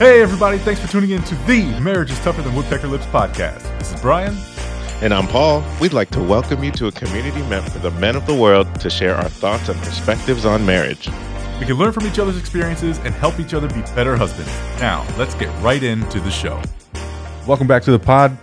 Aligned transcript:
Hey, 0.00 0.22
everybody, 0.22 0.56
thanks 0.56 0.80
for 0.80 0.88
tuning 0.88 1.10
in 1.10 1.22
to 1.24 1.34
the 1.46 1.78
Marriage 1.78 2.10
is 2.10 2.18
Tougher 2.20 2.40
Than 2.40 2.54
Woodpecker 2.54 2.88
Lips 2.88 3.04
podcast. 3.04 3.60
This 3.78 3.92
is 3.92 4.00
Brian. 4.00 4.34
And 5.02 5.12
I'm 5.12 5.26
Paul. 5.26 5.62
We'd 5.78 5.92
like 5.92 6.08
to 6.12 6.22
welcome 6.22 6.64
you 6.64 6.70
to 6.70 6.86
a 6.86 6.92
community 6.92 7.42
meant 7.50 7.70
for 7.70 7.80
the 7.80 7.90
men 7.90 8.16
of 8.16 8.24
the 8.24 8.34
world 8.34 8.80
to 8.80 8.88
share 8.88 9.14
our 9.14 9.28
thoughts 9.28 9.68
and 9.68 9.78
perspectives 9.80 10.46
on 10.46 10.64
marriage. 10.64 11.10
We 11.58 11.66
can 11.66 11.74
learn 11.74 11.92
from 11.92 12.06
each 12.06 12.18
other's 12.18 12.38
experiences 12.38 12.96
and 13.00 13.12
help 13.12 13.38
each 13.38 13.52
other 13.52 13.68
be 13.68 13.82
better 13.94 14.16
husbands. 14.16 14.50
Now, 14.80 15.06
let's 15.18 15.34
get 15.34 15.50
right 15.62 15.82
into 15.82 16.18
the 16.18 16.30
show. 16.30 16.62
Welcome 17.46 17.66
back 17.66 17.82
to 17.82 17.90
the 17.90 17.98
pod. 17.98 18.34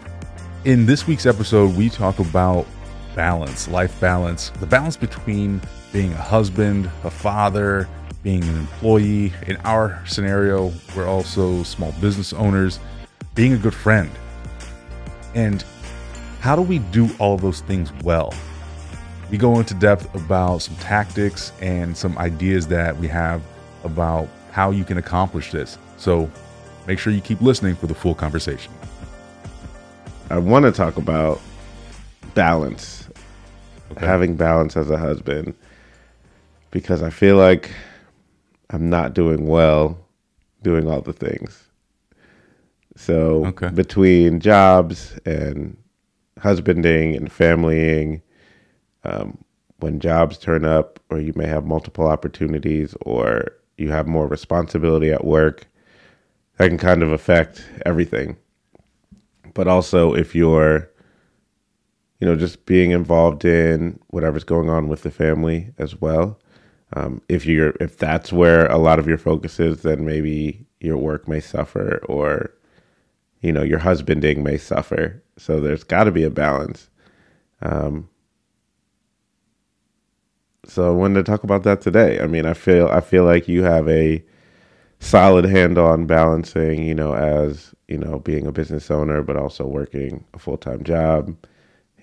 In 0.64 0.86
this 0.86 1.08
week's 1.08 1.26
episode, 1.26 1.76
we 1.76 1.90
talk 1.90 2.20
about 2.20 2.68
balance, 3.16 3.68
life 3.68 4.00
balance, 4.00 4.52
the 4.60 4.68
balance 4.68 4.96
between 4.96 5.60
being 5.92 6.14
a 6.14 6.22
husband, 6.22 6.86
a 7.04 7.10
father, 7.10 7.90
being 8.24 8.44
an 8.44 8.58
employee. 8.58 9.34
In 9.48 9.58
our 9.58 10.02
scenario, 10.06 10.74
we're 10.96 11.08
also 11.08 11.64
small 11.64 11.92
business 11.94 12.34
owners, 12.34 12.80
being 13.36 13.54
a 13.54 13.58
good 13.58 13.74
friend. 13.74 14.10
And 15.36 15.64
how 16.40 16.56
do 16.56 16.62
we 16.62 16.80
do 16.80 17.10
all 17.20 17.36
of 17.36 17.42
those 17.42 17.62
things 17.62 17.92
well? 18.04 18.34
We 19.30 19.38
go 19.38 19.60
into 19.60 19.74
depth 19.74 20.14
about 20.16 20.60
some 20.60 20.76
tactics 20.78 21.52
and 21.62 21.96
some 21.96 22.18
ideas 22.18 22.68
that 22.68 22.98
we 22.98 23.08
have 23.08 23.42
about 23.84 24.28
how 24.52 24.72
you 24.72 24.84
can 24.84 24.98
accomplish 24.98 25.52
this. 25.52 25.78
So 25.98 26.30
make 26.88 27.00
sure 27.00 27.12
you 27.12 27.22
keep 27.22 27.42
listening 27.42 27.76
for 27.76 27.88
the 27.88 27.96
full 27.96 28.16
conversation. 28.16 28.72
I 30.30 30.38
want 30.38 30.66
to 30.66 30.72
talk 30.72 30.98
about 30.98 31.42
balance, 32.34 33.08
okay. 33.92 34.06
having 34.06 34.36
balance 34.36 34.76
as 34.76 34.90
a 34.90 34.98
husband, 34.98 35.54
because 36.72 37.02
I 37.02 37.10
feel 37.10 37.36
like 37.38 37.72
I'm 38.70 38.90
not 38.90 39.14
doing 39.14 39.48
well 39.48 39.98
doing 40.64 40.88
all 40.90 41.02
the 41.02 41.14
things. 41.14 41.68
So 42.96 43.46
okay. 43.46 43.70
between 43.70 44.40
jobs 44.40 45.18
and 45.26 45.78
husbanding 46.40 47.16
and 47.16 47.30
familying, 47.30 48.22
um, 49.04 49.38
when 49.80 50.00
jobs 50.00 50.38
turn 50.38 50.66
up, 50.66 51.00
or 51.10 51.20
you 51.20 51.32
may 51.36 51.46
have 51.46 51.66
multiple 51.66 52.08
opportunities, 52.08 52.96
or 53.02 53.52
you 53.78 53.92
have 53.92 54.08
more 54.08 54.28
responsibility 54.28 55.12
at 55.12 55.24
work, 55.24 55.68
that 56.58 56.70
can 56.70 56.80
kind 56.80 57.04
of 57.04 57.12
affect 57.12 57.64
everything. 57.86 58.36
But 59.54 59.68
also, 59.68 60.14
if 60.14 60.34
you're, 60.34 60.90
you 62.20 62.28
know, 62.28 62.36
just 62.36 62.66
being 62.66 62.92
involved 62.92 63.46
in 63.46 64.00
whatever's 64.08 64.44
going 64.44 64.70
on 64.70 64.88
with 64.88 65.04
the 65.04 65.12
family 65.12 65.72
as 65.78 66.02
well, 66.02 66.40
um, 66.94 67.22
if 67.30 67.46
you're 67.46 67.74
if 67.80 67.98
that's 67.98 68.32
where 68.32 68.68
a 68.68 68.78
lot 68.78 69.00
of 69.00 69.08
your 69.08 69.18
focus 69.18 69.60
is, 69.60 69.82
then 69.82 70.06
maybe 70.06 70.66
your 70.80 70.98
work 70.98 71.28
may 71.28 71.40
suffer, 71.40 72.00
or 72.08 72.52
you 73.42 73.52
know 73.52 73.64
your 73.64 73.80
husbanding 73.80 74.44
may 74.44 74.58
suffer. 74.58 75.22
So 75.38 75.60
there's 75.60 75.84
got 75.84 76.06
to 76.06 76.12
be 76.12 76.24
a 76.24 76.30
balance. 76.30 76.90
Um, 77.62 78.10
so 80.66 80.88
I 80.88 80.92
wanted 80.96 81.26
to 81.26 81.32
talk 81.32 81.44
about 81.44 81.64
that 81.64 81.82
today. 81.82 82.20
I 82.20 82.28
mean, 82.28 82.46
I 82.46 82.54
feel 82.54 82.88
I 82.88 83.02
feel 83.02 83.26
like 83.26 83.48
you 83.48 83.64
have 83.64 83.88
a 83.90 84.24
solid 85.00 85.46
handle 85.46 85.86
on 85.86 86.08
balancing, 86.08 86.84
you 86.84 86.96
know, 86.96 87.14
as 87.14 87.74
you 87.88 87.98
know, 87.98 88.20
being 88.20 88.48
a 88.48 88.52
business 88.52 88.92
owner, 88.92 89.24
but 89.24 89.38
also 89.38 89.66
working 89.66 90.26
a 90.34 90.40
full 90.40 90.58
time 90.58 90.84
job, 90.84 91.36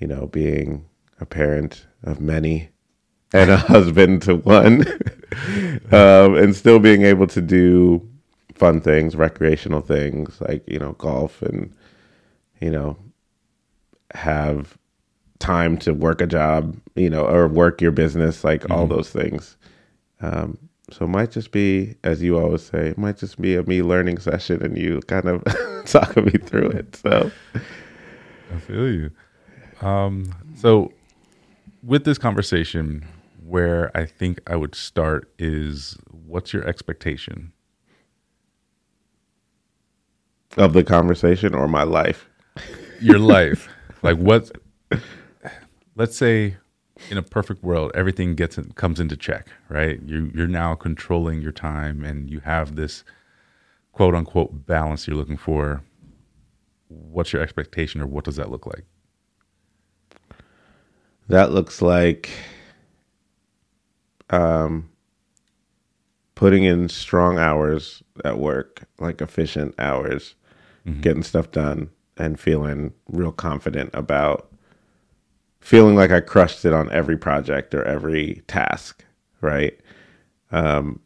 you 0.00 0.06
know, 0.06 0.26
being 0.26 0.84
a 1.20 1.26
parent 1.26 1.86
of 2.02 2.20
many 2.20 2.68
and 3.34 3.50
a 3.50 3.56
husband 3.56 4.22
to 4.22 4.36
one, 4.36 4.86
um, 5.92 6.36
and 6.36 6.56
still 6.56 6.78
being 6.78 7.02
able 7.02 7.26
to 7.26 7.42
do 7.42 8.08
fun 8.54 8.80
things, 8.80 9.16
recreational 9.16 9.80
things 9.80 10.40
like 10.40 10.62
you 10.66 10.78
know 10.78 10.92
golf 10.92 11.42
and 11.42 11.74
you 12.60 12.70
know 12.70 12.96
have 14.14 14.78
time 15.40 15.76
to 15.78 15.92
work 15.92 16.20
a 16.20 16.26
job, 16.26 16.76
you 16.94 17.10
know, 17.10 17.26
or 17.26 17.48
work 17.48 17.82
your 17.82 17.90
business, 17.90 18.44
like 18.44 18.62
mm-hmm. 18.62 18.72
all 18.72 18.86
those 18.86 19.10
things. 19.10 19.56
Um, 20.20 20.56
so 20.90 21.06
it 21.06 21.08
might 21.08 21.30
just 21.30 21.50
be, 21.50 21.96
as 22.04 22.22
you 22.22 22.38
always 22.38 22.62
say, 22.62 22.88
it 22.88 22.98
might 22.98 23.16
just 23.16 23.40
be 23.40 23.56
a 23.56 23.62
me 23.64 23.82
learning 23.82 24.18
session, 24.18 24.62
and 24.62 24.78
you 24.78 25.00
kind 25.02 25.26
of 25.26 25.42
talking 25.86 26.24
me 26.26 26.32
through 26.32 26.68
it. 26.68 26.94
So 26.96 27.30
I 28.54 28.58
feel 28.60 28.88
you. 28.88 29.10
Um, 29.82 30.32
so 30.56 30.92
with 31.82 32.04
this 32.04 32.16
conversation, 32.16 33.04
where 33.54 33.96
I 33.96 34.04
think 34.04 34.40
I 34.48 34.56
would 34.56 34.74
start 34.74 35.32
is 35.38 35.96
what's 36.10 36.52
your 36.52 36.66
expectation 36.66 37.52
of 40.56 40.72
the 40.72 40.82
conversation 40.82 41.54
or 41.54 41.68
my 41.68 41.84
life? 41.84 42.28
Your 43.00 43.18
life. 43.36 43.68
like 44.02 44.16
what 44.16 44.50
let's 45.94 46.16
say 46.16 46.56
in 47.12 47.16
a 47.16 47.22
perfect 47.22 47.62
world 47.62 47.92
everything 47.94 48.34
gets 48.34 48.58
in, 48.58 48.72
comes 48.72 48.98
into 48.98 49.16
check, 49.16 49.46
right? 49.68 50.00
You 50.04 50.32
you're 50.34 50.48
now 50.48 50.74
controlling 50.74 51.40
your 51.40 51.52
time 51.52 52.02
and 52.02 52.28
you 52.28 52.40
have 52.40 52.74
this 52.74 53.04
quote 53.92 54.16
unquote 54.16 54.66
balance 54.66 55.06
you're 55.06 55.16
looking 55.16 55.36
for. 55.36 55.80
What's 56.88 57.32
your 57.32 57.40
expectation 57.40 58.00
or 58.00 58.06
what 58.08 58.24
does 58.24 58.34
that 58.34 58.50
look 58.50 58.66
like? 58.66 58.84
That 61.28 61.52
looks 61.52 61.80
like 61.80 62.30
um, 64.30 64.90
putting 66.34 66.64
in 66.64 66.88
strong 66.88 67.38
hours 67.38 68.02
at 68.24 68.38
work, 68.38 68.84
like 68.98 69.20
efficient 69.20 69.74
hours, 69.78 70.34
mm-hmm. 70.86 71.00
getting 71.00 71.22
stuff 71.22 71.50
done, 71.50 71.90
and 72.16 72.38
feeling 72.38 72.92
real 73.08 73.32
confident 73.32 73.90
about 73.92 74.50
feeling 75.60 75.96
like 75.96 76.10
I 76.10 76.20
crushed 76.20 76.64
it 76.64 76.74
on 76.74 76.92
every 76.92 77.16
project 77.16 77.74
or 77.74 77.82
every 77.84 78.42
task, 78.46 79.02
right? 79.40 79.78
Um, 80.52 81.00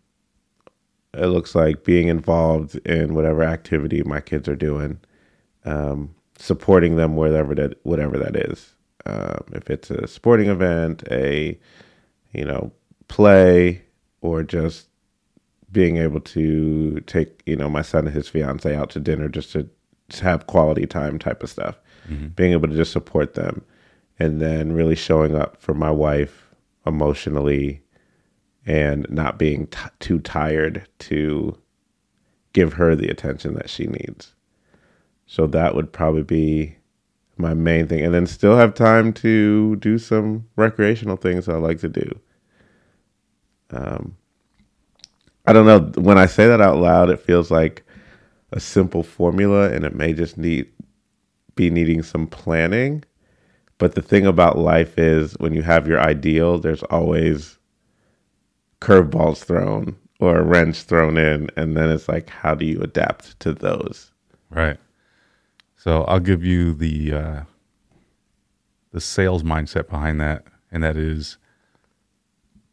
it 1.15 1.27
looks 1.27 1.55
like 1.55 1.85
being 1.85 2.09
involved 2.09 2.77
in 2.87 3.15
whatever 3.15 3.43
activity 3.45 4.03
my 4.03 4.21
kids 4.21 4.49
are 4.49 4.57
doing, 4.57 4.99
um, 5.65 6.15
supporting 6.39 6.97
them 6.97 7.17
whatever 7.17 7.55
that 7.55 7.79
whatever 7.85 8.19
that 8.19 8.37
is. 8.37 8.75
Um, 9.07 9.45
if 9.53 9.71
it's 9.71 9.91
a 9.91 10.07
sporting 10.07 10.49
event, 10.49 11.03
a 11.11 11.59
you 12.33 12.45
know 12.45 12.73
play 13.09 13.83
or 14.21 14.43
just 14.43 14.89
being 15.71 15.97
able 15.97 16.21
to 16.21 17.01
take 17.01 17.43
you 17.47 17.57
know 17.57 17.69
my 17.69 17.83
son 17.83 18.07
and 18.07 18.15
his 18.15 18.29
fiance 18.29 18.75
out 18.75 18.91
to 18.91 19.01
dinner 19.01 19.29
just 19.29 19.53
to, 19.53 19.69
to 20.09 20.25
have 20.25 20.47
quality 20.47 20.87
time 20.87 21.19
type 21.19 21.43
of 21.43 21.51
stuff. 21.51 21.79
Mm-hmm. 22.09 22.29
being 22.29 22.53
able 22.53 22.69
to 22.69 22.75
just 22.77 22.93
support 22.93 23.35
them 23.35 23.63
and 24.19 24.41
then 24.41 24.73
really 24.73 24.95
showing 24.97 25.37
up 25.37 25.61
for 25.61 25.75
my 25.75 25.91
wife 25.91 26.49
emotionally 26.87 27.83
and 28.65 29.07
not 29.11 29.39
being 29.39 29.67
t- 29.67 29.79
too 30.01 30.19
tired 30.21 30.87
to 31.01 31.57
give 32.55 32.73
her 32.75 32.95
the 32.95 33.09
attention 33.09 33.55
that 33.55 33.69
she 33.69 33.87
needs. 33.87 34.35
So 35.27 35.47
that 35.49 35.75
would 35.75 35.93
probably 35.93 36.23
be 36.23 36.77
my 37.37 37.53
main 37.53 37.87
thing. 37.87 38.03
And 38.03 38.15
then 38.15 38.27
still 38.27 38.57
have 38.57 38.73
time 38.73 39.13
to 39.15 39.77
do 39.77 39.99
some 39.99 40.47
recreational 40.57 41.17
things 41.17 41.49
i 41.49 41.57
like 41.57 41.81
to 41.81 41.89
do 41.89 42.19
um, 43.71 44.17
I 45.47 45.53
don't 45.53 45.67
know. 45.67 45.81
When 46.03 46.19
I 46.19 46.27
say 46.27 46.47
that 46.47 46.61
out 46.61 46.79
loud, 46.79 47.11
it 47.11 47.21
feels 47.21 47.51
like 47.51 47.85
a 48.53 48.61
simple 48.61 49.03
formula, 49.03 49.71
and 49.71 49.85
it 49.85 49.95
may 49.95 50.13
just 50.13 50.39
need 50.39 50.71
be 51.55 51.71
needing 51.71 52.03
some 52.03 52.27
planning. 52.27 53.05
But 53.79 53.95
the 53.95 54.03
thing 54.03 54.27
about 54.27 54.59
life 54.59 54.99
is, 54.99 55.35
when 55.39 55.53
you 55.53 55.63
have 55.63 55.87
your 55.87 56.01
ideal, 56.01 56.59
there's 56.59 56.83
always 56.85 57.59
curveballs 58.81 59.45
thrown 59.45 59.97
or 60.21 60.39
a 60.39 60.43
wrench 60.43 60.83
thrown 60.83 61.17
in, 61.17 61.49
and 61.57 61.77
then 61.77 61.91
it's 61.91 62.09
like, 62.09 62.29
how 62.29 62.55
do 62.55 62.67
you 62.67 62.81
adapt 62.81 63.39
to 63.41 63.53
those? 63.53 64.11
Right. 64.51 64.79
So 65.77 66.03
I'll 66.05 66.21
give 66.21 66.45
you 66.45 66.75
the 66.75 67.13
uh, 67.13 67.41
the 68.93 69.01
sales 69.01 69.43
mindset 69.45 69.89
behind 69.89 70.21
that, 70.21 70.45
and 70.73 70.83
that 70.83 70.97
is 70.97 71.39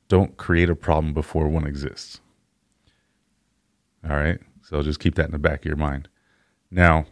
don't 0.07 0.37
create 0.37 0.69
a 0.69 0.75
problem 0.75 1.13
before 1.13 1.47
one 1.47 1.65
exists. 1.67 2.19
All 4.07 4.15
right. 4.15 4.39
So 4.61 4.81
just 4.81 4.99
keep 4.99 5.15
that 5.15 5.25
in 5.25 5.31
the 5.31 5.39
back 5.39 5.59
of 5.59 5.65
your 5.65 5.75
mind. 5.75 6.07
Now, 6.71 7.05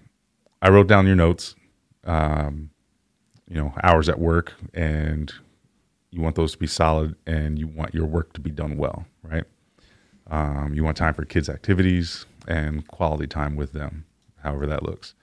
I 0.61 0.69
wrote 0.69 0.87
down 0.87 1.07
your 1.07 1.15
notes, 1.15 1.55
um, 2.03 2.69
you 3.47 3.55
know, 3.55 3.73
hours 3.83 4.09
at 4.09 4.19
work, 4.19 4.53
and 4.73 5.31
you 6.11 6.21
want 6.21 6.35
those 6.35 6.53
to 6.53 6.57
be 6.57 6.67
solid 6.67 7.15
and 7.25 7.57
you 7.57 7.67
want 7.67 7.93
your 7.93 8.05
work 8.05 8.33
to 8.33 8.41
be 8.41 8.51
done 8.51 8.77
well, 8.77 9.05
right? 9.23 9.45
Um, 10.27 10.73
you 10.73 10.83
want 10.83 10.97
time 10.97 11.13
for 11.13 11.25
kids' 11.25 11.49
activities 11.49 12.25
and 12.47 12.87
quality 12.87 13.27
time 13.27 13.55
with 13.55 13.73
them, 13.73 14.05
however 14.41 14.65
that 14.67 14.83
looks. 14.83 15.15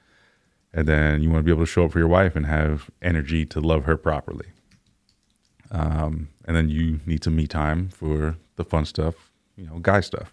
And 0.72 0.86
then 0.86 1.22
you 1.22 1.30
want 1.30 1.40
to 1.40 1.44
be 1.44 1.50
able 1.50 1.62
to 1.62 1.70
show 1.70 1.84
up 1.84 1.92
for 1.92 1.98
your 1.98 2.08
wife 2.08 2.36
and 2.36 2.46
have 2.46 2.90
energy 3.02 3.44
to 3.46 3.60
love 3.60 3.84
her 3.84 3.96
properly. 3.96 4.46
Um, 5.70 6.28
and 6.44 6.56
then 6.56 6.68
you 6.68 7.00
need 7.06 7.22
some 7.22 7.36
me 7.36 7.46
time 7.46 7.90
for 7.90 8.36
the 8.56 8.64
fun 8.64 8.84
stuff, 8.84 9.14
you 9.56 9.66
know, 9.66 9.78
guy 9.78 10.00
stuff. 10.00 10.32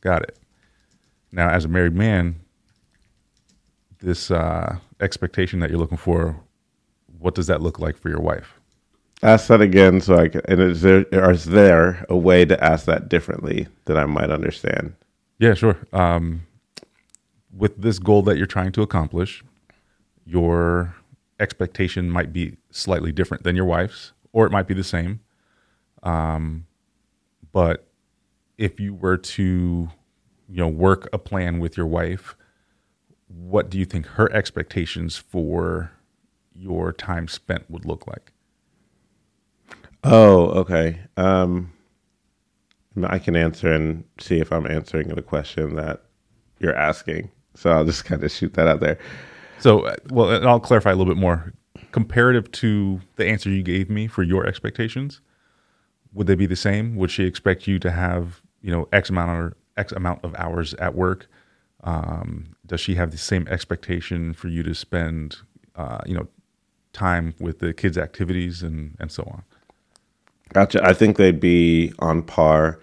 Got 0.00 0.22
it. 0.22 0.38
Now, 1.32 1.50
as 1.50 1.64
a 1.64 1.68
married 1.68 1.94
man, 1.94 2.36
this 4.00 4.30
uh, 4.30 4.76
expectation 5.00 5.58
that 5.60 5.70
you're 5.70 5.78
looking 5.78 5.98
for, 5.98 6.40
what 7.18 7.34
does 7.34 7.46
that 7.48 7.62
look 7.62 7.80
like 7.80 7.96
for 7.96 8.10
your 8.10 8.20
wife? 8.20 8.54
Ask 9.22 9.48
that 9.48 9.60
again, 9.60 10.00
so 10.00 10.16
I 10.16 10.28
can. 10.28 10.42
And 10.46 10.60
is 10.60 10.82
there 10.82 11.06
is 11.10 11.46
there 11.46 12.04
a 12.08 12.16
way 12.16 12.44
to 12.44 12.62
ask 12.62 12.84
that 12.86 13.08
differently 13.08 13.66
that 13.86 13.96
I 13.96 14.04
might 14.04 14.30
understand? 14.30 14.94
Yeah, 15.38 15.54
sure. 15.54 15.78
Um, 15.92 16.46
with 17.56 17.80
this 17.80 17.98
goal 17.98 18.22
that 18.22 18.36
you're 18.36 18.46
trying 18.46 18.72
to 18.72 18.82
accomplish, 18.82 19.42
your 20.26 20.94
expectation 21.40 22.10
might 22.10 22.32
be 22.32 22.56
slightly 22.70 23.12
different 23.12 23.44
than 23.44 23.56
your 23.56 23.64
wife's, 23.64 24.12
or 24.34 24.44
it 24.44 24.52
might 24.52 24.66
be 24.66 24.74
the 24.74 24.84
same. 24.84 25.20
Um, 26.02 26.66
but 27.52 27.88
if 28.58 28.78
you 28.78 28.92
were 28.92 29.16
to, 29.16 29.88
you 30.48 30.56
know, 30.56 30.68
work 30.68 31.08
a 31.12 31.18
plan 31.18 31.60
with 31.60 31.76
your 31.76 31.86
wife, 31.86 32.36
what 33.28 33.70
do 33.70 33.78
you 33.78 33.84
think 33.84 34.06
her 34.06 34.30
expectations 34.32 35.16
for 35.16 35.92
your 36.54 36.92
time 36.92 37.28
spent 37.28 37.70
would 37.70 37.86
look 37.86 38.06
like? 38.06 38.32
Oh, 40.02 40.48
okay. 40.48 41.00
Um, 41.16 41.72
I 43.04 43.18
can 43.18 43.36
answer 43.36 43.72
and 43.72 44.04
see 44.18 44.40
if 44.40 44.52
I'm 44.52 44.66
answering 44.66 45.08
the 45.08 45.22
question 45.22 45.76
that 45.76 46.02
you're 46.58 46.76
asking. 46.76 47.30
So 47.54 47.70
I'll 47.70 47.84
just 47.84 48.04
kind 48.04 48.22
of 48.22 48.32
shoot 48.32 48.54
that 48.54 48.66
out 48.66 48.80
there. 48.80 48.98
So, 49.60 49.82
uh, 49.82 49.94
well, 50.10 50.30
and 50.30 50.46
I'll 50.46 50.60
clarify 50.60 50.90
a 50.90 50.96
little 50.96 51.14
bit 51.14 51.20
more. 51.20 51.54
Comparative 51.94 52.50
to 52.50 53.00
the 53.14 53.24
answer 53.24 53.48
you 53.48 53.62
gave 53.62 53.88
me 53.88 54.08
for 54.08 54.24
your 54.24 54.44
expectations, 54.48 55.20
would 56.12 56.26
they 56.26 56.34
be 56.34 56.44
the 56.44 56.56
same? 56.56 56.96
Would 56.96 57.12
she 57.12 57.22
expect 57.24 57.68
you 57.68 57.78
to 57.78 57.92
have, 57.92 58.42
you 58.62 58.72
know, 58.72 58.88
X 58.92 59.10
amount 59.10 59.30
or 59.30 59.56
X 59.76 59.92
amount 59.92 60.24
of 60.24 60.34
hours 60.34 60.74
at 60.74 60.96
work? 60.96 61.28
Um, 61.84 62.56
does 62.66 62.80
she 62.80 62.96
have 62.96 63.12
the 63.12 63.16
same 63.16 63.46
expectation 63.46 64.34
for 64.34 64.48
you 64.48 64.64
to 64.64 64.74
spend, 64.74 65.36
uh, 65.76 66.00
you 66.04 66.14
know, 66.14 66.26
time 66.92 67.32
with 67.38 67.60
the 67.60 67.72
kids' 67.72 67.96
activities 67.96 68.60
and 68.60 68.96
and 68.98 69.12
so 69.12 69.22
on? 69.30 69.44
Gotcha. 70.52 70.84
I 70.84 70.94
think 70.94 71.16
they'd 71.16 71.38
be 71.38 71.92
on 72.00 72.24
par. 72.24 72.80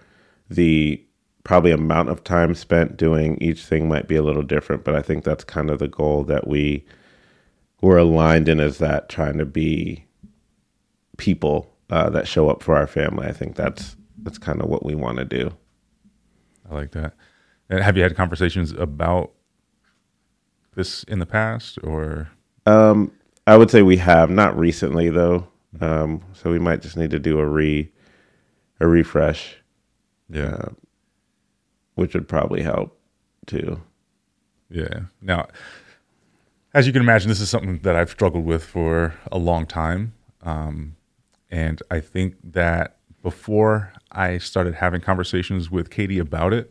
The 0.48 1.04
probably 1.44 1.72
amount 1.72 2.08
of 2.08 2.24
time 2.24 2.54
spent 2.54 2.96
doing 2.96 3.36
each 3.42 3.62
thing 3.62 3.88
might 3.88 4.08
be 4.08 4.16
a 4.16 4.22
little 4.22 4.42
different, 4.42 4.84
but 4.84 4.94
I 4.94 5.02
think 5.02 5.22
that's 5.22 5.44
kind 5.44 5.68
of 5.68 5.80
the 5.80 5.88
goal 5.88 6.24
that 6.24 6.48
we 6.48 6.86
we're 7.82 7.98
aligned 7.98 8.48
in 8.48 8.60
is 8.60 8.78
that 8.78 9.08
trying 9.08 9.38
to 9.38 9.44
be 9.44 10.06
people 11.18 11.70
uh, 11.90 12.08
that 12.10 12.26
show 12.26 12.48
up 12.48 12.62
for 12.62 12.76
our 12.76 12.86
family. 12.86 13.26
I 13.26 13.32
think 13.32 13.56
that's 13.56 13.96
that's 14.22 14.38
kind 14.38 14.62
of 14.62 14.68
what 14.68 14.84
we 14.84 14.94
want 14.94 15.18
to 15.18 15.24
do. 15.24 15.52
I 16.70 16.74
like 16.74 16.92
that. 16.92 17.14
And 17.68 17.82
have 17.82 17.96
you 17.96 18.02
had 18.02 18.16
conversations 18.16 18.72
about 18.72 19.32
this 20.74 21.02
in 21.04 21.18
the 21.18 21.26
past, 21.26 21.78
or? 21.82 22.30
Um, 22.64 23.12
I 23.46 23.56
would 23.56 23.70
say 23.70 23.82
we 23.82 23.96
have 23.96 24.30
not 24.30 24.56
recently 24.56 25.10
though. 25.10 25.48
Um, 25.80 26.22
so 26.32 26.50
we 26.50 26.58
might 26.58 26.82
just 26.82 26.96
need 26.96 27.10
to 27.10 27.18
do 27.18 27.38
a 27.38 27.46
re 27.46 27.90
a 28.80 28.86
refresh. 28.86 29.56
Yeah. 30.30 30.54
Uh, 30.54 30.68
which 31.94 32.14
would 32.14 32.28
probably 32.28 32.62
help 32.62 32.98
too. 33.46 33.82
Yeah. 34.70 35.00
Now, 35.20 35.48
as 36.74 36.86
you 36.86 36.92
can 36.92 37.02
imagine, 37.02 37.28
this 37.28 37.40
is 37.40 37.50
something 37.50 37.78
that 37.78 37.96
I've 37.96 38.10
struggled 38.10 38.44
with 38.44 38.64
for 38.64 39.14
a 39.30 39.38
long 39.38 39.66
time. 39.66 40.14
Um, 40.42 40.96
and 41.50 41.82
I 41.90 42.00
think 42.00 42.36
that 42.42 42.96
before 43.22 43.92
I 44.10 44.38
started 44.38 44.74
having 44.74 45.00
conversations 45.00 45.70
with 45.70 45.90
Katie 45.90 46.18
about 46.18 46.52
it, 46.52 46.70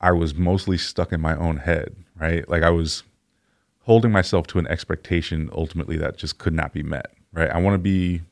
I 0.00 0.10
was 0.10 0.34
mostly 0.34 0.76
stuck 0.76 1.12
in 1.12 1.20
my 1.20 1.36
own 1.36 1.58
head, 1.58 1.94
right? 2.18 2.48
Like 2.48 2.64
I 2.64 2.70
was 2.70 3.04
holding 3.84 4.10
myself 4.10 4.46
to 4.48 4.58
an 4.58 4.66
expectation 4.66 5.48
ultimately 5.52 5.96
that 5.98 6.16
just 6.16 6.38
could 6.38 6.52
not 6.52 6.72
be 6.72 6.82
met, 6.82 7.12
right? 7.32 7.50
I 7.50 7.58
want 7.58 7.74
to 7.74 7.78
be 7.78 8.22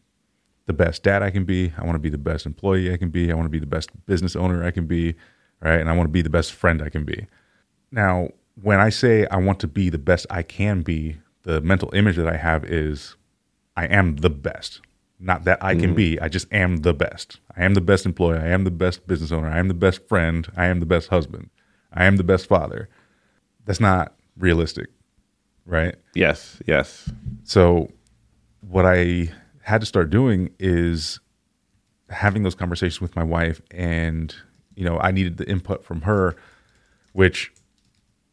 the 0.66 0.72
best 0.72 1.04
dad 1.04 1.22
I 1.22 1.30
can 1.30 1.44
be. 1.44 1.72
I 1.78 1.84
want 1.84 1.94
to 1.94 2.00
be 2.00 2.10
the 2.10 2.18
best 2.18 2.46
employee 2.46 2.92
I 2.92 2.96
can 2.96 3.10
be. 3.10 3.30
I 3.30 3.34
want 3.34 3.46
to 3.46 3.50
be 3.50 3.58
the 3.60 3.66
best 3.66 3.90
business 4.06 4.34
owner 4.34 4.64
I 4.64 4.72
can 4.72 4.86
be, 4.86 5.14
right? 5.60 5.80
And 5.80 5.88
I 5.88 5.96
want 5.96 6.08
to 6.08 6.12
be 6.12 6.22
the 6.22 6.30
best 6.30 6.52
friend 6.52 6.82
I 6.82 6.88
can 6.88 7.04
be. 7.04 7.26
Now, 7.92 8.30
when 8.62 8.80
I 8.80 8.88
say 8.88 9.26
I 9.30 9.36
want 9.36 9.60
to 9.60 9.68
be 9.68 9.88
the 9.88 9.98
best 9.98 10.26
I 10.30 10.42
can 10.42 10.82
be, 10.82 11.18
the 11.42 11.60
mental 11.60 11.90
image 11.94 12.16
that 12.16 12.28
I 12.28 12.36
have 12.36 12.64
is 12.64 13.16
I 13.76 13.86
am 13.86 14.16
the 14.16 14.30
best. 14.30 14.80
Not 15.18 15.44
that 15.44 15.62
I 15.62 15.74
can 15.74 15.92
mm. 15.92 15.96
be, 15.96 16.20
I 16.20 16.28
just 16.28 16.50
am 16.52 16.78
the 16.78 16.94
best. 16.94 17.40
I 17.54 17.64
am 17.64 17.74
the 17.74 17.82
best 17.82 18.06
employee. 18.06 18.38
I 18.38 18.48
am 18.48 18.64
the 18.64 18.70
best 18.70 19.06
business 19.06 19.32
owner. 19.32 19.48
I 19.48 19.58
am 19.58 19.68
the 19.68 19.74
best 19.74 20.08
friend. 20.08 20.48
I 20.56 20.66
am 20.66 20.80
the 20.80 20.86
best 20.86 21.08
husband. 21.08 21.50
I 21.92 22.04
am 22.04 22.16
the 22.16 22.24
best 22.24 22.46
father. 22.46 22.88
That's 23.66 23.80
not 23.80 24.14
realistic, 24.38 24.88
right? 25.66 25.94
Yes, 26.14 26.58
yes. 26.66 27.10
So, 27.44 27.90
what 28.62 28.86
I 28.86 29.30
had 29.62 29.80
to 29.82 29.86
start 29.86 30.08
doing 30.08 30.50
is 30.58 31.20
having 32.08 32.42
those 32.42 32.54
conversations 32.54 33.00
with 33.00 33.14
my 33.14 33.22
wife, 33.22 33.60
and 33.70 34.34
you 34.74 34.84
know, 34.84 34.98
I 34.98 35.10
needed 35.10 35.36
the 35.36 35.48
input 35.48 35.84
from 35.84 36.02
her, 36.02 36.34
which, 37.12 37.52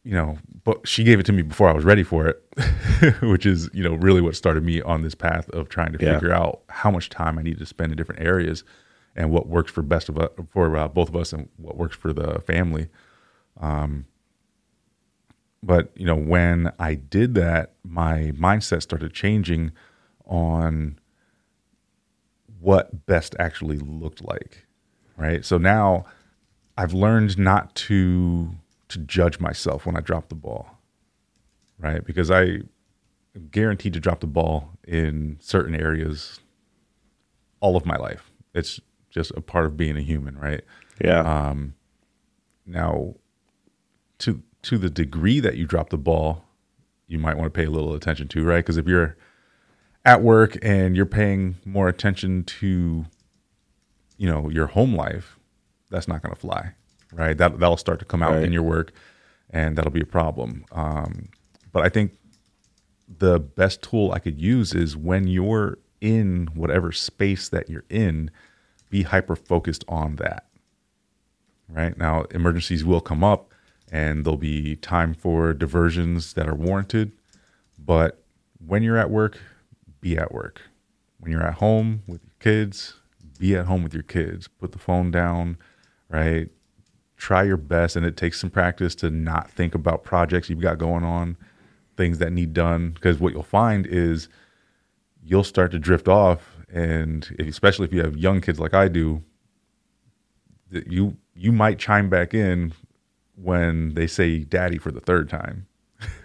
you 0.08 0.14
know, 0.14 0.38
but 0.64 0.88
she 0.88 1.04
gave 1.04 1.20
it 1.20 1.26
to 1.26 1.32
me 1.32 1.42
before 1.42 1.68
I 1.68 1.74
was 1.74 1.84
ready 1.84 2.02
for 2.02 2.26
it, 2.26 2.42
which 3.22 3.44
is 3.44 3.68
you 3.74 3.82
know 3.84 3.92
really 3.96 4.22
what 4.22 4.34
started 4.34 4.64
me 4.64 4.80
on 4.80 5.02
this 5.02 5.14
path 5.14 5.50
of 5.50 5.68
trying 5.68 5.92
to 5.92 6.02
Yeah. 6.02 6.14
figure 6.14 6.32
out 6.32 6.62
how 6.70 6.90
much 6.90 7.10
time 7.10 7.38
I 7.38 7.42
need 7.42 7.58
to 7.58 7.66
spend 7.66 7.92
in 7.92 7.98
different 7.98 8.22
areas, 8.22 8.64
and 9.14 9.30
what 9.30 9.48
works 9.48 9.70
for 9.70 9.82
best 9.82 10.08
of 10.08 10.18
us, 10.18 10.30
for 10.50 10.74
uh, 10.78 10.88
both 10.88 11.10
of 11.10 11.16
us, 11.16 11.34
and 11.34 11.50
what 11.58 11.76
works 11.76 11.94
for 11.94 12.14
the 12.14 12.40
family. 12.40 12.88
but 15.62 15.90
you 15.96 16.06
know 16.06 16.14
when 16.14 16.72
i 16.78 16.94
did 16.94 17.34
that 17.34 17.72
my 17.84 18.32
mindset 18.38 18.80
started 18.80 19.12
changing 19.12 19.72
on 20.26 20.96
what 22.60 23.04
best 23.06 23.34
actually 23.40 23.76
looked 23.78 24.22
like 24.24 24.66
right 25.16 25.44
so 25.44 25.58
now 25.58 26.04
i've 26.76 26.92
learned 26.94 27.36
not 27.36 27.74
to 27.74 28.50
to 28.88 28.98
judge 28.98 29.38
myself 29.40 29.86
when 29.86 29.96
i 29.96 30.00
drop 30.00 30.28
the 30.28 30.34
ball 30.34 30.78
right 31.78 32.04
because 32.04 32.30
i 32.30 32.42
am 32.42 33.48
guaranteed 33.50 33.92
to 33.92 34.00
drop 34.00 34.20
the 34.20 34.26
ball 34.26 34.70
in 34.86 35.36
certain 35.40 35.74
areas 35.74 36.40
all 37.60 37.76
of 37.76 37.84
my 37.86 37.96
life 37.96 38.30
it's 38.54 38.80
just 39.10 39.30
a 39.36 39.40
part 39.40 39.66
of 39.66 39.76
being 39.76 39.96
a 39.96 40.02
human 40.02 40.36
right 40.38 40.62
Yeah. 41.02 41.20
Um, 41.20 41.74
now, 42.66 43.14
to 44.18 44.42
to 44.62 44.78
the 44.78 44.90
degree 44.90 45.40
that 45.40 45.56
you 45.56 45.64
drop 45.66 45.90
the 45.90 45.96
ball, 45.98 46.44
you 47.06 47.18
might 47.18 47.36
want 47.36 47.46
to 47.46 47.56
pay 47.56 47.64
a 47.64 47.70
little 47.70 47.94
attention 47.94 48.28
to, 48.28 48.44
right? 48.44 48.58
Because 48.58 48.76
if 48.76 48.86
you're 48.86 49.16
at 50.04 50.22
work 50.22 50.58
and 50.60 50.96
you're 50.96 51.06
paying 51.06 51.56
more 51.64 51.88
attention 51.88 52.44
to, 52.44 53.06
you 54.16 54.28
know, 54.28 54.50
your 54.50 54.66
home 54.66 54.94
life, 54.94 55.38
that's 55.90 56.08
not 56.08 56.20
going 56.22 56.34
to 56.34 56.40
fly, 56.40 56.74
right? 57.12 57.36
That 57.36 57.58
that'll 57.58 57.76
start 57.76 57.98
to 58.00 58.04
come 58.04 58.22
out 58.22 58.32
Right. 58.34 58.42
in 58.44 58.52
your 58.52 58.62
work, 58.62 58.92
and 59.50 59.76
that'll 59.76 59.90
be 59.92 60.00
a 60.00 60.06
problem. 60.06 60.64
Um, 60.72 61.28
but 61.72 61.84
I 61.84 61.88
think 61.88 62.12
the 63.08 63.38
best 63.40 63.82
tool 63.82 64.12
I 64.12 64.18
could 64.18 64.38
use 64.40 64.74
is 64.74 64.96
when 64.96 65.26
you're 65.26 65.78
in 66.00 66.48
whatever 66.54 66.92
space 66.92 67.48
that 67.48 67.68
you're 67.68 67.84
in, 67.88 68.30
be 68.90 69.02
hyper 69.02 69.36
focused 69.36 69.84
on 69.88 70.16
that 70.16 70.44
right? 71.68 71.96
Now, 71.98 72.22
emergencies 72.30 72.84
will 72.84 73.00
come 73.00 73.22
up 73.22 73.52
and 73.90 74.24
there'll 74.24 74.36
be 74.38 74.76
time 74.76 75.14
for 75.14 75.52
diversions 75.52 76.34
that 76.34 76.48
are 76.48 76.54
warranted. 76.54 77.12
But 77.78 78.22
when 78.64 78.82
you're 78.82 78.96
at 78.96 79.10
work, 79.10 79.38
be 80.00 80.16
at 80.18 80.32
work. 80.32 80.62
When 81.20 81.32
you're 81.32 81.44
at 81.46 81.54
home 81.54 82.02
with 82.06 82.22
your 82.22 82.32
kids, 82.40 82.94
be 83.38 83.56
at 83.56 83.66
home 83.66 83.82
with 83.82 83.94
your 83.94 84.02
kids. 84.02 84.48
Put 84.48 84.72
the 84.72 84.78
phone 84.78 85.10
down, 85.10 85.58
right? 86.08 86.48
Try 87.18 87.42
your 87.42 87.56
best. 87.58 87.96
And 87.96 88.06
it 88.06 88.16
takes 88.16 88.40
some 88.40 88.50
practice 88.50 88.94
to 88.96 89.10
not 89.10 89.50
think 89.50 89.74
about 89.74 90.04
projects 90.04 90.48
you've 90.48 90.60
got 90.60 90.78
going 90.78 91.04
on, 91.04 91.36
things 91.96 92.18
that 92.18 92.32
need 92.32 92.54
done. 92.54 92.92
Because 92.92 93.18
what 93.20 93.32
you'll 93.34 93.42
find 93.42 93.86
is 93.86 94.28
you'll 95.22 95.44
start 95.44 95.70
to 95.72 95.78
drift 95.78 96.08
off. 96.08 96.56
And 96.72 97.28
if, 97.38 97.46
especially 97.48 97.84
if 97.86 97.92
you 97.92 98.00
have 98.02 98.16
young 98.16 98.40
kids 98.40 98.58
like 98.58 98.72
I 98.74 98.88
do, 98.88 99.22
you 100.70 101.16
you 101.34 101.52
might 101.52 101.78
chime 101.78 102.08
back 102.10 102.34
in 102.34 102.72
when 103.36 103.94
they 103.94 104.06
say 104.06 104.40
daddy 104.40 104.76
for 104.78 104.90
the 104.90 105.00
third 105.00 105.28
time 105.28 105.66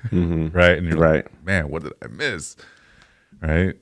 mm-hmm. 0.09 0.47
right 0.57 0.77
and 0.77 0.87
you're 0.87 0.97
Right. 0.97 1.23
like 1.25 1.43
man 1.45 1.69
what 1.69 1.83
did 1.83 1.93
i 2.03 2.07
miss 2.07 2.55
right 3.41 3.75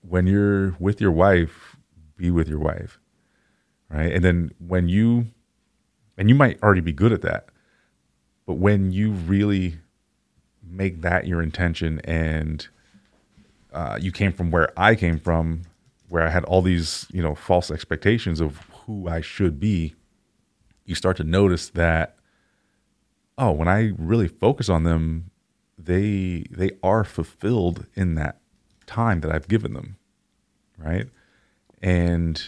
when 0.00 0.26
you're 0.26 0.74
with 0.80 1.00
your 1.00 1.12
wife 1.12 1.76
be 2.16 2.30
with 2.30 2.48
your 2.48 2.58
wife 2.58 2.98
right 3.90 4.10
and 4.12 4.24
then 4.24 4.50
when 4.58 4.88
you 4.88 5.26
and 6.20 6.28
you 6.28 6.34
might 6.36 6.62
already 6.62 6.80
be 6.80 6.92
good 6.92 7.12
at 7.12 7.22
that 7.22 7.46
but 8.46 8.54
when 8.54 8.92
you 8.92 9.10
really 9.10 9.78
make 10.62 11.00
that 11.00 11.26
your 11.26 11.42
intention 11.42 12.00
and 12.04 12.68
uh, 13.72 13.98
you 14.00 14.12
came 14.12 14.32
from 14.32 14.52
where 14.52 14.68
i 14.78 14.94
came 14.94 15.18
from 15.18 15.62
where 16.08 16.24
i 16.24 16.30
had 16.30 16.44
all 16.44 16.62
these 16.62 17.06
you 17.12 17.22
know 17.22 17.34
false 17.34 17.70
expectations 17.70 18.40
of 18.40 18.58
who 18.86 19.08
i 19.08 19.20
should 19.20 19.58
be 19.58 19.94
you 20.84 20.94
start 20.94 21.16
to 21.16 21.24
notice 21.24 21.70
that 21.70 22.16
oh, 23.40 23.52
when 23.52 23.66
I 23.66 23.92
really 23.98 24.28
focus 24.28 24.68
on 24.68 24.84
them, 24.84 25.30
they 25.76 26.44
they 26.50 26.72
are 26.82 27.02
fulfilled 27.02 27.86
in 27.94 28.14
that 28.16 28.38
time 28.86 29.20
that 29.22 29.32
I've 29.32 29.48
given 29.48 29.72
them, 29.72 29.96
right? 30.76 31.08
And 31.82 32.40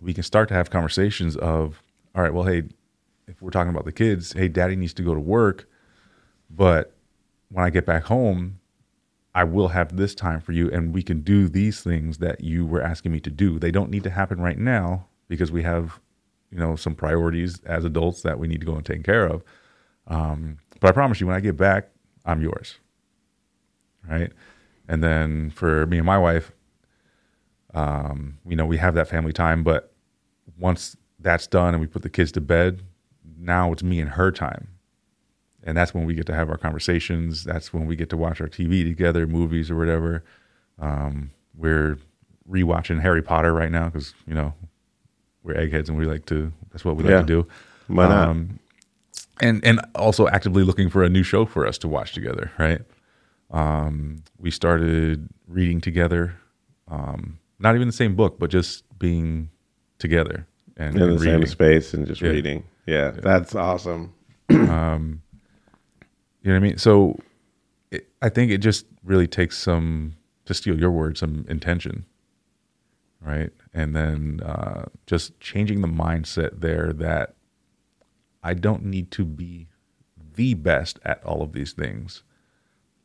we 0.00 0.12
can 0.12 0.24
start 0.24 0.48
to 0.48 0.54
have 0.54 0.70
conversations 0.70 1.36
of, 1.36 1.82
all 2.14 2.22
right, 2.22 2.34
well, 2.34 2.44
hey, 2.44 2.64
if 3.30 3.40
we're 3.40 3.50
talking 3.50 3.70
about 3.70 3.84
the 3.84 3.92
kids, 3.92 4.32
hey, 4.32 4.48
daddy 4.48 4.76
needs 4.76 4.94
to 4.94 5.02
go 5.02 5.14
to 5.14 5.20
work, 5.20 5.68
but 6.50 6.94
when 7.50 7.64
I 7.64 7.70
get 7.70 7.86
back 7.86 8.04
home, 8.04 8.58
I 9.34 9.44
will 9.44 9.68
have 9.68 9.96
this 9.96 10.14
time 10.14 10.40
for 10.40 10.52
you 10.52 10.70
and 10.70 10.92
we 10.92 11.02
can 11.02 11.20
do 11.20 11.48
these 11.48 11.80
things 11.80 12.18
that 12.18 12.42
you 12.42 12.66
were 12.66 12.82
asking 12.82 13.12
me 13.12 13.20
to 13.20 13.30
do. 13.30 13.58
They 13.58 13.70
don't 13.70 13.90
need 13.90 14.02
to 14.02 14.10
happen 14.10 14.40
right 14.40 14.58
now 14.58 15.06
because 15.28 15.52
we 15.52 15.62
have, 15.62 16.00
you 16.50 16.58
know, 16.58 16.74
some 16.74 16.96
priorities 16.96 17.60
as 17.64 17.84
adults 17.84 18.22
that 18.22 18.38
we 18.38 18.48
need 18.48 18.60
to 18.60 18.66
go 18.66 18.74
and 18.74 18.84
take 18.84 19.04
care 19.04 19.26
of. 19.26 19.44
Um, 20.08 20.58
but 20.80 20.88
I 20.88 20.92
promise 20.92 21.20
you, 21.20 21.28
when 21.28 21.36
I 21.36 21.40
get 21.40 21.56
back, 21.56 21.90
I'm 22.24 22.42
yours. 22.42 22.78
Right. 24.08 24.32
And 24.88 25.04
then 25.04 25.50
for 25.50 25.86
me 25.86 25.98
and 25.98 26.06
my 26.06 26.18
wife, 26.18 26.50
um, 27.74 28.38
you 28.44 28.56
know, 28.56 28.66
we 28.66 28.78
have 28.78 28.94
that 28.94 29.06
family 29.06 29.32
time, 29.32 29.62
but 29.62 29.92
once 30.58 30.96
that's 31.20 31.46
done 31.46 31.74
and 31.74 31.80
we 31.80 31.86
put 31.86 32.02
the 32.02 32.10
kids 32.10 32.32
to 32.32 32.40
bed, 32.40 32.82
now 33.40 33.72
it's 33.72 33.82
me 33.82 34.00
and 34.00 34.10
her 34.10 34.30
time 34.30 34.68
and 35.62 35.76
that's 35.76 35.92
when 35.94 36.04
we 36.06 36.14
get 36.14 36.24
to 36.26 36.34
have 36.34 36.48
our 36.48 36.56
conversations. 36.56 37.44
That's 37.44 37.70
when 37.72 37.84
we 37.86 37.94
get 37.94 38.08
to 38.10 38.16
watch 38.16 38.40
our 38.40 38.46
TV 38.48 38.82
together, 38.82 39.26
movies 39.26 39.70
or 39.70 39.76
whatever. 39.76 40.24
Um, 40.78 41.32
we're 41.54 41.98
rewatching 42.50 43.02
Harry 43.02 43.20
Potter 43.22 43.52
right 43.52 43.70
now 43.70 43.84
because 43.90 44.14
you 44.26 44.32
know 44.34 44.54
we're 45.42 45.54
eggheads 45.58 45.90
and 45.90 45.98
we 45.98 46.06
like 46.06 46.24
to. 46.26 46.50
That's 46.72 46.82
what 46.82 46.96
we 46.96 47.02
like 47.04 47.10
Yeah. 47.10 47.20
to 47.20 47.26
do. 47.26 47.46
Why 47.88 48.08
not? 48.08 48.28
Um, 48.30 48.58
and 49.42 49.62
and 49.62 49.80
also 49.94 50.28
actively 50.28 50.64
looking 50.64 50.88
for 50.88 51.02
a 51.04 51.10
new 51.10 51.22
show 51.22 51.44
for 51.44 51.66
us 51.66 51.76
to 51.78 51.88
watch 51.88 52.14
together. 52.14 52.50
Right. 52.58 52.80
Um, 53.50 54.22
we 54.38 54.50
started 54.50 55.28
reading 55.46 55.82
together. 55.82 56.36
Um, 56.88 57.38
not 57.58 57.74
even 57.74 57.86
the 57.86 57.92
same 57.92 58.16
book, 58.16 58.38
but 58.38 58.48
just 58.50 58.84
being 58.98 59.50
together 59.98 60.46
and, 60.78 60.96
in 60.96 61.10
the 61.10 61.18
same 61.18 61.32
reading. 61.34 61.46
space 61.46 61.92
and 61.92 62.06
just 62.06 62.22
Yeah. 62.22 62.30
reading. 62.30 62.64
Yeah, 62.90 63.12
that's 63.12 63.54
awesome. 63.54 64.12
Um, 64.50 65.22
you 66.42 66.48
know 66.50 66.54
what 66.54 66.56
I 66.56 66.68
mean? 66.68 66.78
So 66.78 67.20
it, 67.92 68.08
I 68.20 68.28
think 68.28 68.50
it 68.50 68.58
just 68.58 68.84
really 69.04 69.28
takes 69.28 69.56
some, 69.56 70.16
to 70.46 70.54
steal 70.54 70.76
your 70.78 70.90
word, 70.90 71.16
some 71.16 71.44
intention, 71.48 72.04
right? 73.20 73.50
And 73.72 73.94
then 73.94 74.40
uh, 74.44 74.86
just 75.06 75.38
changing 75.38 75.82
the 75.82 75.88
mindset 75.88 76.60
there 76.60 76.92
that 76.94 77.34
I 78.42 78.54
don't 78.54 78.84
need 78.84 79.12
to 79.12 79.24
be 79.24 79.68
the 80.34 80.54
best 80.54 80.98
at 81.04 81.22
all 81.24 81.42
of 81.42 81.52
these 81.52 81.72
things, 81.72 82.24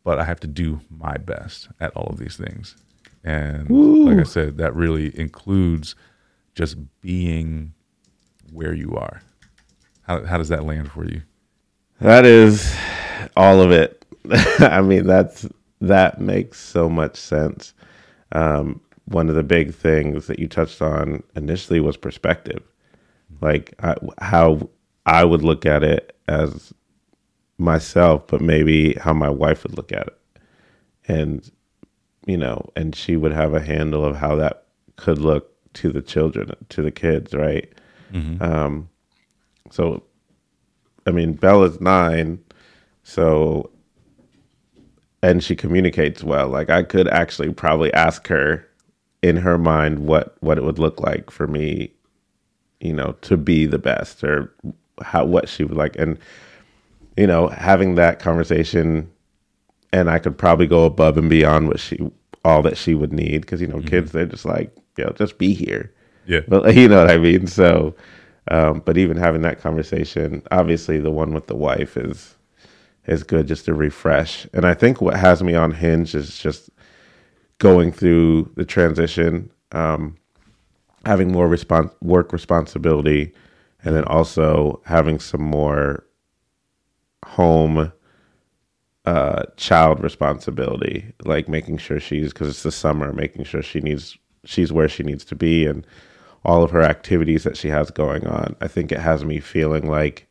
but 0.04 0.18
I 0.18 0.24
have 0.24 0.40
to 0.40 0.48
do 0.48 0.82
my 0.90 1.18
best 1.18 1.68
at 1.80 1.96
all 1.96 2.08
of 2.08 2.18
these 2.18 2.38
things. 2.38 2.76
And 3.24 3.70
like 4.06 4.20
I 4.20 4.24
said, 4.24 4.58
that 4.58 4.76
really 4.76 5.18
includes 5.20 5.96
just 6.56 6.78
being 7.02 7.74
where 8.52 8.74
you 8.74 8.96
are. 8.96 9.22
How, 10.08 10.24
how 10.24 10.38
does 10.38 10.50
that 10.50 10.66
land 10.66 10.92
for 10.92 11.06
you? 11.06 11.22
That 12.02 12.26
is 12.26 12.76
all 13.36 13.62
of 13.62 13.72
it. 13.72 14.06
I 14.60 14.82
mean, 14.82 15.08
that's 15.08 15.48
that 15.82 16.20
makes 16.20 16.60
so 16.60 16.90
much 16.90 17.16
sense. 17.16 17.74
Um, 18.32 18.82
one 19.06 19.30
of 19.30 19.36
the 19.36 19.44
big 19.44 19.74
things 19.74 20.28
that 20.28 20.40
you 20.40 20.48
touched 20.48 20.82
on 20.82 21.24
initially 21.36 21.80
was 21.80 21.96
perspective, 21.96 22.64
like 23.42 23.74
I, 23.82 23.96
how 24.20 24.70
I 25.06 25.24
would 25.24 25.44
look 25.44 25.66
at 25.66 25.84
it 25.84 26.16
as 26.28 26.74
myself, 27.58 28.28
but 28.28 28.42
maybe 28.42 28.94
how 28.96 29.14
my 29.14 29.30
wife 29.30 29.64
would 29.64 29.78
look 29.78 29.92
at 29.92 30.08
it, 30.08 30.20
and 31.08 31.50
you 32.26 32.38
know, 32.38 32.68
and 32.76 32.96
she 32.96 33.16
would 33.16 33.32
have 33.32 33.54
a 33.54 33.62
handle 33.62 34.04
of 34.04 34.16
how 34.16 34.36
that 34.36 34.66
could 34.96 35.20
look 35.20 35.52
to 35.74 35.92
the 35.92 36.02
children, 36.02 36.52
to 36.70 36.82
the 36.82 36.92
kids, 36.92 37.34
right? 37.34 37.72
Um, 38.42 38.90
so 39.70 40.04
I 41.06 41.12
mean, 41.12 41.34
Bella's 41.34 41.80
nine, 41.80 42.40
so 43.04 43.70
and 45.22 45.44
she 45.44 45.56
communicates 45.56 46.24
well. 46.24 46.48
Like 46.50 46.70
I 46.70 46.84
could 46.84 47.08
actually 47.08 47.52
probably 47.54 47.94
ask 47.94 48.28
her 48.28 48.68
in 49.22 49.38
her 49.38 49.58
mind 49.58 50.00
what 50.00 50.36
what 50.42 50.58
it 50.58 50.64
would 50.64 50.80
look 50.80 51.00
like 51.00 51.32
for 51.32 51.48
me, 51.48 51.92
you 52.80 52.94
know, 52.94 53.16
to 53.22 53.38
be 53.38 53.66
the 53.66 53.80
best 53.80 54.24
or 54.24 54.54
how 55.02 55.26
what 55.26 55.50
she 55.50 55.64
would 55.64 55.78
like 55.78 55.96
and 55.98 56.18
you 57.18 57.26
know, 57.26 57.48
having 57.48 57.96
that 57.96 58.20
conversation 58.20 59.10
and 59.94 60.10
I 60.10 60.20
could 60.20 60.38
probably 60.38 60.68
go 60.68 60.84
above 60.84 61.18
and 61.18 61.30
beyond 61.30 61.70
what 61.70 61.80
she 61.80 62.00
all 62.44 62.62
that 62.62 62.78
she 62.78 62.94
would 62.94 63.14
need 63.14 63.42
because 63.42 63.62
you 63.62 63.68
know, 63.68 63.78
mm-hmm. 63.78 63.88
kids 63.88 64.12
they're 64.12 64.26
just 64.26 64.46
like, 64.46 64.76
you 64.98 65.06
know, 65.06 65.12
just 65.12 65.38
be 65.38 65.54
here. 65.54 65.92
Yeah. 66.28 66.42
But 66.48 66.76
you 66.76 66.88
know 66.88 67.00
what 67.00 67.12
I 67.12 67.18
mean? 67.18 67.48
So, 67.48 67.96
um, 68.50 68.82
but 68.86 68.98
even 68.98 69.18
having 69.18 69.42
that 69.42 69.60
conversation, 69.62 70.44
obviously 70.52 71.00
the 71.00 71.12
one 71.12 71.34
with 71.34 71.48
the 71.48 71.56
wife 71.56 71.98
is 71.98 72.36
is 73.08 73.24
good 73.24 73.48
just 73.48 73.66
to 73.66 73.74
refresh. 73.74 74.48
And 74.54 74.66
I 74.66 74.74
think 74.74 75.00
what 75.00 75.16
has 75.16 75.44
me 75.44 75.54
on 75.54 75.72
hinge 75.72 76.16
is 76.16 76.40
just 76.40 76.72
going 77.60 77.92
through 77.92 78.52
the 78.56 78.66
transition, 78.66 79.52
um, 79.74 80.18
having 81.06 81.32
more 81.32 81.48
respons- 81.48 81.94
work 82.02 82.34
responsibility, 82.34 83.32
and 83.84 83.96
then 83.96 84.04
also 84.06 84.82
having 84.86 85.20
some 85.20 85.44
more 85.44 86.04
home 87.26 87.92
uh 89.06 89.44
child 89.58 90.02
responsibility 90.02 91.14
like 91.26 91.48
making 91.48 91.78
sure 91.78 92.00
she's 92.00 92.34
because 92.34 92.48
it's 92.48 92.64
the 92.64 92.72
summer 92.72 93.14
making 93.14 93.44
sure 93.44 93.62
she 93.62 93.80
needs 93.80 94.18
she's 94.46 94.72
where 94.72 94.90
she 94.90 95.04
needs 95.04 95.24
to 95.24 95.36
be 95.36 95.66
and 95.66 95.86
all 96.46 96.64
of 96.64 96.72
her 96.72 96.84
activities 96.84 97.44
that 97.44 97.58
she 97.58 97.70
has 97.70 97.92
going 97.92 98.26
on. 98.28 98.56
I 98.62 98.68
think 98.68 98.92
it 98.92 99.00
has 99.00 99.26
me 99.26 99.40
feeling 99.40 99.90
like 99.90 100.28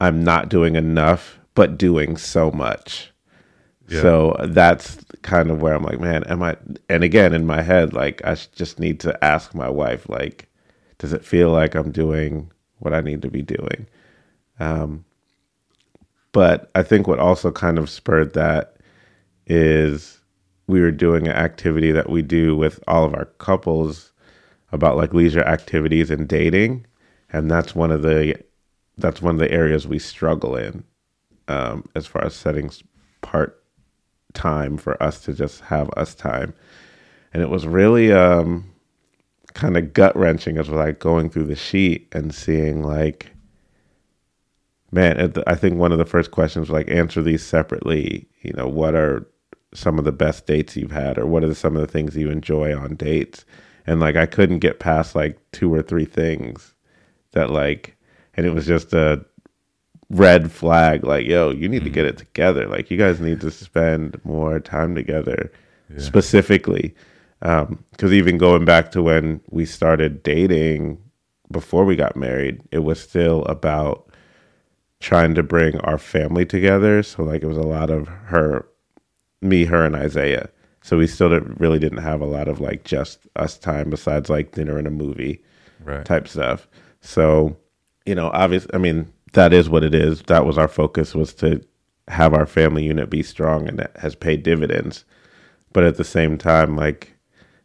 i'm 0.00 0.22
not 0.22 0.48
doing 0.48 0.76
enough 0.76 1.38
but 1.54 1.78
doing 1.78 2.16
so 2.16 2.50
much. 2.50 3.12
Yeah. 3.88 4.00
so 4.00 4.36
that's 4.48 4.98
kind 5.22 5.50
of 5.50 5.60
where 5.60 5.74
i'm 5.74 5.82
like 5.82 6.00
man 6.00 6.24
am 6.24 6.42
i 6.42 6.56
and 6.88 7.04
again 7.04 7.34
in 7.34 7.46
my 7.46 7.62
head 7.62 7.92
like 7.92 8.24
I 8.24 8.34
just 8.34 8.78
need 8.78 9.00
to 9.00 9.22
ask 9.24 9.54
my 9.54 9.68
wife 9.68 10.08
like 10.08 10.48
does 10.98 11.12
it 11.12 11.24
feel 11.24 11.50
like 11.50 11.74
i'm 11.74 11.90
doing 11.90 12.50
what 12.78 12.94
i 12.94 13.00
need 13.00 13.22
to 13.22 13.30
be 13.30 13.42
doing? 13.42 13.86
Um 14.60 15.04
but 16.32 16.70
I 16.74 16.82
think 16.82 17.06
what 17.06 17.18
also 17.18 17.52
kind 17.52 17.78
of 17.78 17.90
spurred 17.90 18.32
that 18.32 18.76
is 19.46 20.20
we 20.66 20.80
were 20.80 20.90
doing 20.90 21.28
an 21.28 21.34
activity 21.36 21.92
that 21.92 22.08
we 22.08 22.22
do 22.22 22.56
with 22.56 22.82
all 22.88 23.04
of 23.04 23.14
our 23.14 23.26
couples 23.26 24.11
about 24.72 24.96
like 24.96 25.14
leisure 25.14 25.44
activities 25.44 26.10
and 26.10 26.28
dating, 26.28 26.86
and 27.32 27.50
that's 27.50 27.74
one 27.74 27.90
of 27.90 28.02
the 28.02 28.34
that's 28.98 29.22
one 29.22 29.34
of 29.34 29.40
the 29.40 29.50
areas 29.50 29.86
we 29.86 29.98
struggle 29.98 30.56
in 30.56 30.84
um, 31.48 31.88
as 31.94 32.06
far 32.06 32.24
as 32.24 32.34
setting 32.34 32.70
part 33.20 33.62
time 34.34 34.76
for 34.76 35.00
us 35.02 35.20
to 35.24 35.32
just 35.32 35.60
have 35.62 35.90
us 35.96 36.14
time, 36.14 36.54
and 37.32 37.42
it 37.42 37.50
was 37.50 37.66
really 37.66 38.12
um, 38.12 38.72
kind 39.54 39.76
of 39.76 39.92
gut 39.92 40.16
wrenching 40.16 40.58
as 40.58 40.68
like 40.68 40.98
going 40.98 41.28
through 41.30 41.46
the 41.46 41.56
sheet 41.56 42.08
and 42.12 42.34
seeing 42.34 42.82
like 42.82 43.30
man 44.90 45.32
i 45.46 45.54
think 45.54 45.76
one 45.76 45.92
of 45.92 45.98
the 45.98 46.04
first 46.04 46.30
questions 46.30 46.68
was 46.68 46.74
like 46.74 46.90
answer 46.90 47.22
these 47.22 47.44
separately. 47.44 48.26
You 48.42 48.52
know 48.54 48.68
what 48.68 48.94
are 48.94 49.26
some 49.74 49.98
of 49.98 50.04
the 50.04 50.12
best 50.12 50.46
dates 50.46 50.76
you've 50.76 50.90
had 50.90 51.16
or 51.18 51.26
what 51.26 51.44
are 51.44 51.54
some 51.54 51.76
of 51.76 51.80
the 51.82 51.88
things 51.90 52.16
you 52.16 52.30
enjoy 52.30 52.76
on 52.76 52.94
dates 52.96 53.44
and 53.86 54.00
like 54.00 54.16
i 54.16 54.26
couldn't 54.26 54.58
get 54.58 54.80
past 54.80 55.14
like 55.14 55.38
two 55.52 55.72
or 55.72 55.82
three 55.82 56.04
things 56.04 56.74
that 57.32 57.50
like 57.50 57.96
and 58.34 58.46
it 58.46 58.54
was 58.54 58.66
just 58.66 58.92
a 58.92 59.24
red 60.10 60.50
flag 60.52 61.04
like 61.04 61.26
yo 61.26 61.50
you 61.50 61.68
need 61.68 61.84
to 61.84 61.90
get 61.90 62.04
mm-hmm. 62.04 62.10
it 62.10 62.18
together 62.18 62.66
like 62.68 62.90
you 62.90 62.96
guys 62.96 63.20
need 63.20 63.40
to 63.40 63.50
spend 63.50 64.20
more 64.24 64.60
time 64.60 64.94
together 64.94 65.50
specifically 65.98 66.94
um, 67.42 67.82
because 67.90 68.12
even 68.12 68.38
going 68.38 68.64
back 68.64 68.92
to 68.92 69.02
when 69.02 69.40
we 69.50 69.66
started 69.66 70.22
dating 70.22 70.98
before 71.50 71.84
we 71.84 71.96
got 71.96 72.16
married 72.16 72.60
it 72.70 72.80
was 72.80 73.00
still 73.00 73.42
about 73.44 74.12
trying 75.02 75.34
to 75.34 75.42
bring 75.42 75.78
our 75.80 75.98
family 75.98 76.46
together. 76.46 77.02
So 77.02 77.24
like 77.24 77.42
it 77.42 77.48
was 77.48 77.58
a 77.58 77.62
lot 77.62 77.90
of 77.90 78.08
her, 78.08 78.66
me, 79.42 79.64
her, 79.64 79.84
and 79.84 79.96
Isaiah. 79.96 80.48
So 80.82 80.98
we 80.98 81.06
still 81.06 81.30
didn't, 81.30 81.60
really 81.60 81.78
didn't 81.78 81.98
have 81.98 82.20
a 82.20 82.26
lot 82.26 82.48
of 82.48 82.60
like 82.60 82.84
just 82.84 83.26
us 83.36 83.56
time 83.56 83.90
besides 83.90 84.28
like 84.28 84.52
dinner 84.52 84.78
and 84.78 84.86
a 84.86 84.90
movie 84.90 85.42
Right. 85.84 86.04
type 86.04 86.28
stuff. 86.28 86.68
So, 87.00 87.56
you 88.06 88.14
know, 88.14 88.30
obviously, 88.32 88.70
I 88.72 88.78
mean, 88.78 89.12
that 89.32 89.52
is 89.52 89.68
what 89.68 89.82
it 89.82 89.94
is. 89.94 90.22
That 90.22 90.46
was 90.46 90.58
our 90.58 90.68
focus 90.68 91.14
was 91.14 91.34
to 91.34 91.60
have 92.08 92.34
our 92.34 92.46
family 92.46 92.84
unit 92.84 93.10
be 93.10 93.22
strong 93.22 93.68
and 93.68 93.78
that 93.78 93.96
has 93.96 94.14
paid 94.14 94.42
dividends. 94.42 95.04
But 95.72 95.84
at 95.84 95.96
the 95.96 96.04
same 96.04 96.38
time, 96.38 96.76
like 96.76 97.16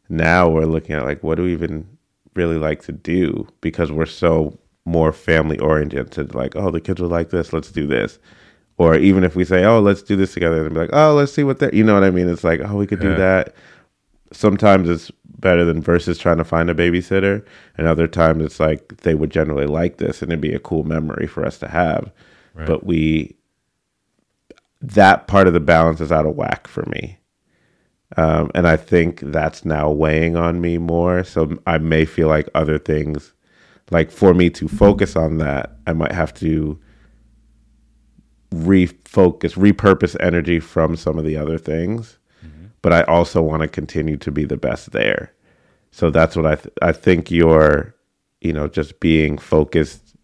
now 0.09 0.49
we're 0.49 0.65
looking 0.65 0.95
at 0.95 1.03
like, 1.05 1.23
what 1.23 1.35
do 1.35 1.43
we 1.43 1.51
even 1.51 1.87
really 2.35 2.57
like 2.57 2.83
to 2.83 2.91
do? 2.91 3.47
Because 3.61 3.91
we're 3.91 4.05
so 4.05 4.57
more 4.85 5.11
family 5.11 5.59
oriented, 5.59 6.33
like, 6.33 6.55
oh, 6.55 6.71
the 6.71 6.79
kids 6.79 7.01
would 7.01 7.11
like 7.11 7.29
this, 7.29 7.51
let's 7.51 7.71
do 7.71 7.85
this. 7.85 8.19
Or 8.77 8.95
even 8.95 9.23
if 9.23 9.35
we 9.35 9.43
say, 9.43 9.65
"Oh, 9.65 9.79
let's 9.79 10.01
do 10.01 10.15
this 10.15 10.33
together," 10.33 10.65
and 10.65 10.73
be 10.73 10.79
like, 10.79 10.89
"Oh, 10.93 11.13
let's 11.13 11.33
see 11.33 11.43
what 11.43 11.59
that," 11.59 11.73
you 11.73 11.83
know 11.83 11.93
what 11.93 12.03
I 12.03 12.11
mean? 12.11 12.29
It's 12.29 12.43
like, 12.43 12.61
"Oh, 12.63 12.75
we 12.75 12.87
could 12.87 12.99
do 12.99 13.15
that." 13.15 13.53
Sometimes 14.31 14.89
it's 14.89 15.11
better 15.39 15.63
than 15.63 15.81
versus 15.81 16.17
trying 16.17 16.37
to 16.37 16.43
find 16.43 16.69
a 16.69 16.75
babysitter, 16.75 17.45
and 17.77 17.87
other 17.87 18.07
times 18.07 18.43
it's 18.43 18.59
like 18.59 18.97
they 18.97 19.15
would 19.15 19.29
generally 19.29 19.65
like 19.65 19.97
this, 19.97 20.21
and 20.21 20.31
it'd 20.31 20.41
be 20.41 20.53
a 20.53 20.59
cool 20.59 20.83
memory 20.83 21.27
for 21.27 21.45
us 21.45 21.57
to 21.59 21.67
have. 21.67 22.11
Right. 22.53 22.67
But 22.67 22.85
we, 22.85 23.35
that 24.81 25.27
part 25.27 25.47
of 25.47 25.53
the 25.53 25.59
balance 25.59 26.01
is 26.01 26.11
out 26.11 26.25
of 26.25 26.35
whack 26.35 26.67
for 26.67 26.85
me. 26.87 27.17
Um, 28.15 28.51
and 28.55 28.67
I 28.67 28.77
think 28.77 29.19
that's 29.19 29.65
now 29.65 29.89
weighing 29.89 30.35
on 30.35 30.61
me 30.61 30.77
more. 30.77 31.23
So 31.23 31.59
I 31.67 31.77
may 31.77 32.05
feel 32.05 32.27
like 32.27 32.49
other 32.55 32.79
things, 32.79 33.33
like 33.91 34.11
for 34.11 34.33
me 34.33 34.49
to 34.51 34.67
focus 34.67 35.15
on 35.15 35.37
that, 35.39 35.77
I 35.85 35.93
might 35.93 36.13
have 36.13 36.33
to 36.35 36.79
refocus, 38.51 39.55
repurpose 39.55 40.15
energy 40.19 40.59
from 40.59 40.95
some 40.95 41.17
of 41.17 41.25
the 41.25 41.35
other 41.35 41.57
things. 41.57 42.17
But 42.81 42.93
I 42.93 43.01
also 43.03 43.41
want 43.41 43.61
to 43.63 43.67
continue 43.67 44.17
to 44.17 44.31
be 44.31 44.45
the 44.45 44.57
best 44.57 44.91
there. 44.91 45.33
So 45.91 46.09
that's 46.09 46.35
what 46.35 46.45
I 46.45 46.55
th- 46.55 46.73
I 46.81 46.91
think 46.91 47.31
you're, 47.31 47.95
you 48.41 48.53
know, 48.53 48.67
just 48.67 48.99
being 48.99 49.37
focused 49.37 50.15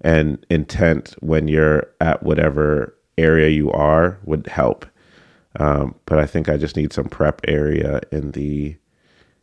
and 0.00 0.44
intent 0.50 1.14
when 1.20 1.48
you're 1.48 1.86
at 2.00 2.22
whatever 2.22 2.94
area 3.16 3.48
you 3.48 3.70
are 3.70 4.18
would 4.24 4.46
help. 4.48 4.84
Um, 5.60 5.94
but 6.06 6.18
I 6.18 6.26
think 6.26 6.48
I 6.48 6.56
just 6.56 6.76
need 6.76 6.92
some 6.92 7.06
prep 7.06 7.40
area 7.46 8.00
in 8.10 8.32
the 8.32 8.76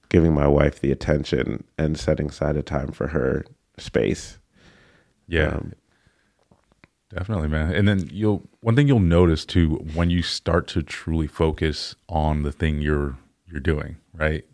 giving 0.09 0.33
my 0.33 0.47
wife 0.47 0.81
the 0.81 0.91
attention 0.91 1.63
and 1.77 1.97
setting 1.97 2.27
aside 2.27 2.57
a 2.57 2.63
time 2.63 2.91
for 2.91 3.07
her 3.07 3.45
space. 3.77 4.37
Yeah. 5.27 5.49
Um, 5.49 5.73
Definitely, 7.13 7.47
man. 7.47 7.73
And 7.73 7.87
then 7.87 8.09
you'll 8.11 8.43
one 8.61 8.75
thing 8.75 8.87
you'll 8.87 8.99
notice 8.99 9.45
too 9.45 9.75
when 9.93 10.09
you 10.09 10.21
start 10.21 10.67
to 10.69 10.83
truly 10.83 11.27
focus 11.27 11.95
on 12.07 12.43
the 12.43 12.51
thing 12.51 12.81
you're 12.81 13.17
you're 13.47 13.59
doing, 13.59 13.97
right? 14.13 14.45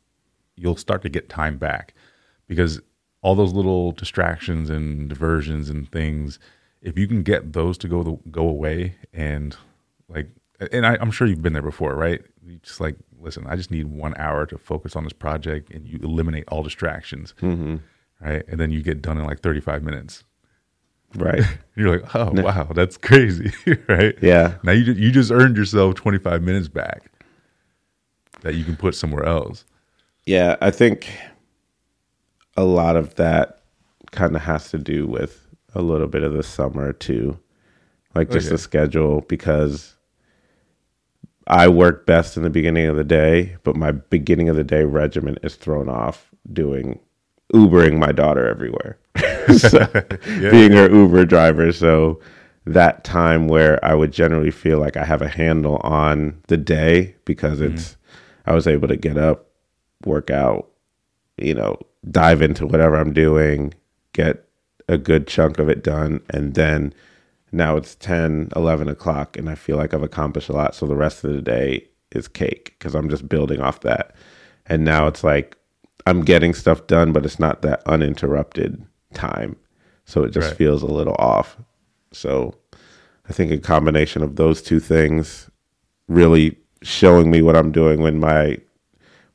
You'll 0.56 0.78
start 0.78 1.02
to 1.02 1.10
get 1.10 1.28
time 1.28 1.58
back 1.58 1.94
because 2.48 2.82
all 3.22 3.36
those 3.36 3.54
little 3.54 3.92
distractions 3.92 4.70
and 4.70 5.10
diversions 5.10 5.70
and 5.70 5.92
things, 5.92 6.40
if 6.82 6.98
you 6.98 7.08
can 7.08 7.24
get 7.24 7.54
those 7.54 7.78
to 7.80 7.88
go 7.88 8.04
the, 8.04 8.18
go 8.30 8.48
away 8.48 8.96
and 9.12 9.58
like, 10.08 10.30
and 10.72 10.86
I, 10.86 10.98
I'm 11.02 11.12
sure 11.12 11.28
you've 11.28 11.42
been 11.42 11.54
there 11.54 11.62
before, 11.62 11.96
right? 11.96 12.22
You 12.46 12.60
just 12.60 12.80
like, 12.80 12.96
listen, 13.20 13.46
I 13.48 13.56
just 13.56 13.72
need 13.72 13.88
one 13.88 14.14
hour 14.18 14.46
to 14.46 14.58
focus 14.58 14.96
on 14.96 15.04
this 15.04 15.14
project, 15.14 15.72
and 15.72 15.88
you 15.88 16.00
eliminate 16.02 16.46
all 16.48 16.64
distractions, 16.64 17.34
mm-hmm. 17.42 17.78
right? 18.22 18.44
And 18.48 18.60
then 18.60 18.72
you 18.72 18.82
get 18.82 19.02
done 19.02 19.18
in 19.18 19.26
like 19.26 19.42
35 19.42 19.84
minutes. 19.84 20.24
Right. 21.16 21.44
You're 21.76 21.98
like, 22.00 22.16
oh 22.16 22.32
wow, 22.42 22.64
that's 22.74 22.98
crazy, 22.98 23.52
right? 23.90 24.16
Yeah. 24.22 24.56
Now 24.64 24.72
you 24.72 24.94
you 24.94 25.12
just 25.12 25.32
earned 25.32 25.58
yourself 25.58 25.96
25 25.96 26.42
minutes 26.42 26.68
back 26.68 27.04
that 28.42 28.56
you 28.56 28.64
can 28.64 28.76
put 28.76 28.96
somewhere 28.96 29.26
else. 29.26 29.66
Yeah, 30.26 30.56
I 30.62 30.72
think 30.72 31.10
a 32.58 32.64
lot 32.64 32.96
of 32.96 33.16
that 33.16 33.62
kind 34.12 34.36
of 34.36 34.42
has 34.44 34.72
to 34.72 34.78
do 34.78 35.06
with 35.06 35.46
a 35.74 35.82
little 35.82 36.08
bit 36.08 36.24
of 36.24 36.34
the 36.34 36.44
summer 36.44 36.94
too. 36.94 37.38
Like 38.14 38.30
just 38.30 38.48
Okay. 38.48 38.54
the 38.56 38.58
schedule 38.58 39.22
because 39.28 39.96
I 41.48 41.68
work 41.68 42.06
best 42.06 42.38
in 42.38 42.44
the 42.44 42.50
beginning 42.50 42.88
of 42.88 42.96
the 42.96 43.04
day, 43.04 43.58
but 43.64 43.76
my 43.76 43.92
beginning 43.92 44.48
of 44.50 44.56
the 44.56 44.64
day 44.64 44.84
regimen 44.86 45.38
is 45.44 45.56
thrown 45.56 45.90
off 45.90 46.32
doing 46.52 47.00
Ubering 47.54 48.00
my 48.00 48.12
daughter 48.12 48.48
everywhere. 48.48 48.98
so, 49.58 49.86
being 50.26 50.72
her 50.72 50.90
Uber 50.90 51.26
driver. 51.26 51.72
So 51.72 52.20
that 52.66 53.04
time 53.04 53.48
where 53.48 53.84
I 53.84 53.94
would 53.94 54.12
generally 54.12 54.52
feel 54.52 54.80
like 54.80 54.98
I 54.98 55.06
have 55.06 55.22
a 55.22 55.28
handle 55.28 55.78
on 55.78 56.42
the 56.48 56.58
day 56.58 57.16
because 57.26 57.60
mm-hmm. 57.60 57.76
it's 57.76 57.98
I 58.46 58.54
was 58.54 58.68
able 58.68 58.88
to 58.88 58.96
get 58.96 59.18
up, 59.18 59.48
work 60.06 60.30
out, 60.30 60.70
you 61.38 61.54
know, 61.54 61.80
dive 62.10 62.42
into 62.42 62.66
whatever 62.66 62.96
I'm 62.96 63.14
doing, 63.14 63.74
get 64.14 64.48
a 64.88 64.98
good 64.98 65.28
chunk 65.28 65.60
of 65.60 65.70
it 65.70 65.84
done, 65.84 66.22
and 66.30 66.54
then 66.54 66.94
now 67.52 67.78
it's 67.78 67.96
10, 67.96 68.50
11 68.56 68.90
o'clock, 68.90 69.38
and 69.38 69.50
I 69.50 69.56
feel 69.56 69.78
like 69.78 69.94
I've 69.94 70.04
accomplished 70.04 70.50
a 70.50 70.54
lot. 70.54 70.76
So 70.76 70.86
the 70.86 70.96
rest 70.96 71.24
of 71.24 71.34
the 71.34 71.42
day 71.42 71.88
is 72.12 72.28
cake 72.28 72.76
because 72.78 72.96
I'm 72.96 73.10
just 73.10 73.28
building 73.28 73.62
off 73.62 73.82
that. 73.82 74.16
And 74.66 74.84
now 74.84 75.08
it's 75.08 75.24
like 75.24 75.58
I'm 76.06 76.24
getting 76.24 76.54
stuff 76.54 76.88
done, 76.88 77.14
but 77.14 77.26
it's 77.26 77.40
not 77.40 77.62
that 77.62 77.82
uninterrupted 77.86 78.86
time. 79.16 79.56
So 80.06 80.24
it 80.24 80.32
just 80.32 80.50
Right. 80.50 80.58
feels 80.58 80.84
a 80.84 80.88
little 80.88 81.16
off. 81.18 81.58
So 82.12 82.54
I 83.28 83.34
think 83.34 83.52
a 83.52 83.58
combination 83.58 84.22
of 84.22 84.36
those 84.36 84.62
two 84.62 84.80
things 84.80 85.50
really 86.08 86.58
showing 86.84 87.32
me 87.32 87.42
what 87.42 87.56
I'm 87.56 87.72
doing 87.72 88.02
when 88.02 88.20
my 88.20 88.60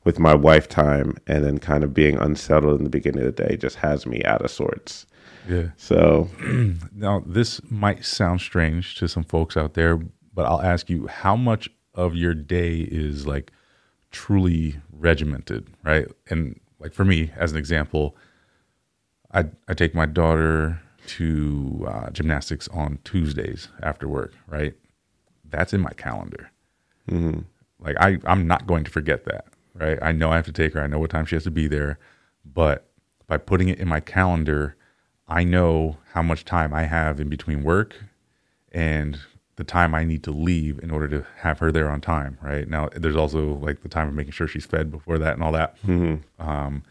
with 0.03 0.17
my 0.17 0.33
wife 0.33 0.67
time 0.67 1.15
and 1.27 1.43
then 1.45 1.59
kind 1.59 1.83
of 1.83 1.93
being 1.93 2.17
unsettled 2.17 2.77
in 2.79 2.83
the 2.83 2.89
beginning 2.89 3.19
of 3.23 3.35
the 3.35 3.43
day 3.43 3.55
just 3.57 3.75
has 3.75 4.05
me 4.07 4.23
out 4.23 4.41
of 4.41 4.49
sorts. 4.49 5.05
Yeah. 5.47 5.67
So 5.77 6.29
Now 6.95 7.23
this 7.25 7.61
might 7.69 8.03
sound 8.05 8.41
strange 8.41 8.95
to 8.95 9.07
some 9.07 9.23
folks 9.23 9.55
out 9.57 9.73
there, 9.75 9.97
but 10.33 10.45
I'll 10.45 10.61
ask 10.61 10.89
you, 10.89 11.05
how 11.07 11.35
much 11.35 11.69
of 11.93 12.15
your 12.15 12.33
day 12.33 12.77
is 12.79 13.27
like 13.27 13.51
truly 14.11 14.77
regimented, 14.91 15.67
right? 15.83 16.07
And 16.29 16.59
like 16.79 16.93
for 16.93 17.05
me, 17.05 17.31
as 17.35 17.51
an 17.51 17.57
example, 17.57 18.15
I 19.33 19.45
I 19.67 19.73
take 19.73 19.93
my 19.95 20.05
daughter 20.05 20.81
to 21.07 21.85
uh, 21.87 22.09
gymnastics 22.11 22.67
on 22.69 22.99
Tuesdays 23.03 23.69
after 23.81 24.07
work, 24.07 24.33
right? 24.47 24.73
That's 25.49 25.73
in 25.73 25.81
my 25.81 25.91
calendar. 25.91 26.51
Like 27.79 27.95
I, 27.99 28.19
I'm 28.25 28.47
not 28.47 28.67
going 28.67 28.83
to 28.83 28.91
forget 28.91 29.25
that, 29.25 29.45
right? 29.73 29.97
I 30.01 30.11
know 30.11 30.31
I 30.31 30.35
have 30.35 30.45
to 30.45 30.51
take 30.51 30.73
her. 30.73 30.81
I 30.81 30.87
know 30.87 30.99
what 30.99 31.09
time 31.09 31.25
she 31.25 31.35
has 31.35 31.43
to 31.45 31.51
be 31.51 31.67
there, 31.67 31.97
but 32.45 32.87
by 33.27 33.37
putting 33.37 33.69
it 33.69 33.79
in 33.79 33.87
my 33.87 33.99
calendar, 33.99 34.75
I 35.27 35.43
know 35.43 35.97
how 36.13 36.21
much 36.21 36.45
time 36.45 36.73
I 36.73 36.83
have 36.83 37.19
in 37.19 37.27
between 37.29 37.63
work 37.63 37.95
and 38.71 39.19
the 39.55 39.63
time 39.63 39.93
I 39.95 40.03
need 40.03 40.23
to 40.23 40.31
leave 40.31 40.79
in 40.79 40.91
order 40.91 41.07
to 41.09 41.25
have 41.37 41.59
her 41.59 41.71
there 41.71 41.89
on 41.89 42.01
time, 42.01 42.37
right? 42.41 42.67
Now, 42.67 42.89
there's 42.95 43.15
also 43.15 43.55
like 43.55 43.81
the 43.81 43.89
time 43.89 44.07
of 44.07 44.13
making 44.13 44.31
sure 44.33 44.47
she's 44.47 44.65
fed 44.65 44.91
before 44.91 45.17
that 45.17 45.33
and 45.33 45.43
all 45.43 45.51
that. 45.53 45.75
Um, 46.39 46.83